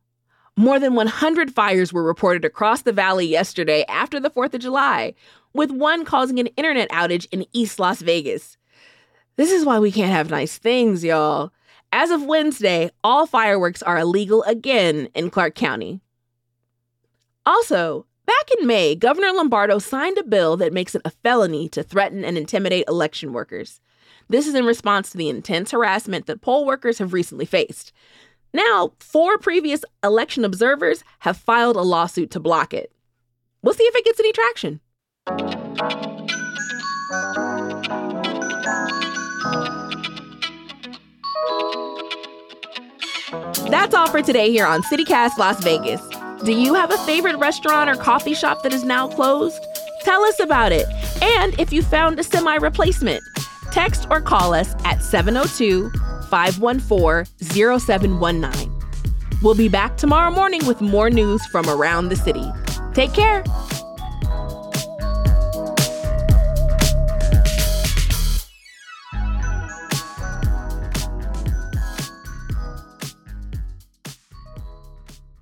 More 0.58 0.80
than 0.80 0.96
100 0.96 1.54
fires 1.54 1.94
were 1.94 2.02
reported 2.02 2.44
across 2.44 2.82
the 2.82 2.92
valley 2.92 3.28
yesterday 3.28 3.86
after 3.88 4.20
the 4.20 4.32
4th 4.32 4.56
of 4.56 4.62
July, 4.62 5.14
with 5.54 5.70
one 5.70 6.04
causing 6.04 6.40
an 6.40 6.48
internet 6.58 6.90
outage 6.90 7.28
in 7.32 7.46
East 7.54 7.78
Las 7.78 8.02
Vegas. 8.02 8.58
This 9.36 9.52
is 9.52 9.66
why 9.66 9.78
we 9.78 9.92
can't 9.92 10.12
have 10.12 10.32
nice 10.32 10.58
things, 10.58 11.04
y'all. 11.04 11.54
As 11.92 12.10
of 12.10 12.24
Wednesday, 12.24 12.90
all 13.04 13.28
fireworks 13.28 13.84
are 13.84 14.00
illegal 14.00 14.42
again 14.46 15.08
in 15.14 15.30
Clark 15.30 15.54
County. 15.54 16.02
Also, 17.46 18.08
back 18.26 18.50
in 18.58 18.66
May, 18.66 18.96
Governor 18.96 19.32
Lombardo 19.32 19.78
signed 19.78 20.18
a 20.18 20.24
bill 20.24 20.58
that 20.58 20.74
makes 20.74 20.96
it 20.96 21.04
a 21.06 21.12
felony 21.12 21.70
to 21.70 21.84
threaten 21.84 22.26
and 22.26 22.36
intimidate 22.36 22.86
election 22.88 23.32
workers. 23.32 23.80
This 24.32 24.48
is 24.48 24.56
in 24.56 24.64
response 24.64 25.10
to 25.10 25.18
the 25.18 25.28
intense 25.28 25.72
harassment 25.72 26.26
that 26.28 26.40
poll 26.40 26.66
workers 26.66 27.00
have 27.00 27.12
recently 27.12 27.44
faced. 27.44 27.92
Now, 28.54 28.94
four 28.98 29.38
previous 29.38 29.84
election 30.02 30.46
observers 30.46 31.04
have 31.20 31.36
filed 31.36 31.76
a 31.76 31.82
lawsuit 31.82 32.32
to 32.32 32.40
block 32.40 32.74
it. 32.74 32.94
We'll 33.62 33.74
see 33.74 33.84
if 33.84 33.94
it 33.94 34.06
gets 34.06 34.22
any 34.22 34.32
traction. 34.32 34.80
That's 43.70 43.94
all 43.94 44.08
for 44.08 44.22
today 44.22 44.50
here 44.50 44.66
on 44.66 44.82
CityCast 44.84 45.38
Las 45.40 45.62
Vegas. 45.62 46.02
Do 46.46 46.54
you 46.54 46.74
have 46.74 46.90
a 46.90 46.98
favorite 47.00 47.36
restaurant 47.36 47.90
or 47.90 47.96
coffee 47.96 48.34
shop 48.34 48.64
that 48.64 48.72
is 48.72 48.86
now 48.86 49.10
closed? 49.10 49.62
Tell 50.06 50.24
us 50.24 50.40
about 50.40 50.72
it. 50.72 50.88
And 51.22 51.60
if 51.60 51.74
you 51.74 51.82
found 51.82 52.18
a 52.18 52.24
semi 52.24 52.56
replacement, 52.56 53.22
text 53.72 54.08
or 54.10 54.22
call 54.22 54.54
us 54.54 54.76
at 54.86 55.02
702 55.04 55.90
514 56.30 57.26
0719. 57.80 58.72
We'll 59.42 59.56
be 59.56 59.70
back 59.70 59.98
tomorrow 59.98 60.32
morning 60.32 60.66
with 60.68 60.82
more 60.82 61.10
news 61.10 61.44
from 61.48 61.68
around 61.70 62.10
the 62.10 62.16
city. 62.16 62.46
Take 62.94 63.14
care. 63.14 63.44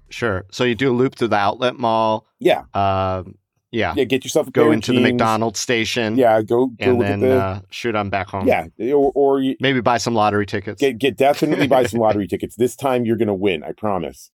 Sure. 0.09 0.45
So 0.51 0.63
you 0.63 0.75
do 0.75 0.91
a 0.91 0.95
loop 0.95 1.15
through 1.15 1.29
the 1.29 1.35
outlet 1.37 1.75
mall. 1.75 2.25
Yeah, 2.39 2.63
Um, 2.73 3.35
yeah. 3.71 3.93
yeah. 3.95 4.03
Get 4.03 4.23
yourself 4.23 4.47
a 4.47 4.51
Go 4.51 4.71
into 4.71 4.93
the. 4.93 4.99
McDonald's 5.01 5.59
station. 5.59 6.17
Yeah, 6.17 6.41
go 6.41 6.67
go 6.67 6.91
And 6.91 7.01
then 7.01 7.19
the 7.21 7.41
uh, 7.41 7.59
shoot 7.69 7.95
on 7.95 8.09
back 8.09 8.27
home. 8.29 8.47
yeah, 8.47 8.67
or, 8.93 9.11
or 9.15 9.39
you 9.39 9.55
Maybe 9.59 9.81
buy 9.81 9.97
some 9.97 10.13
lottery 10.13 10.45
tickets. 10.45 10.79
get 10.81 10.97
get 10.97 11.17
definitely 11.17 11.67
buy 11.67 11.85
some 11.85 11.99
lottery 11.99 12.27
tickets. 12.27 12.55
This 12.55 12.75
time 12.75 13.05
you're 13.05 13.17
gonna 13.17 13.33
win. 13.33 13.63
I 13.63 13.71
promise. 13.73 14.31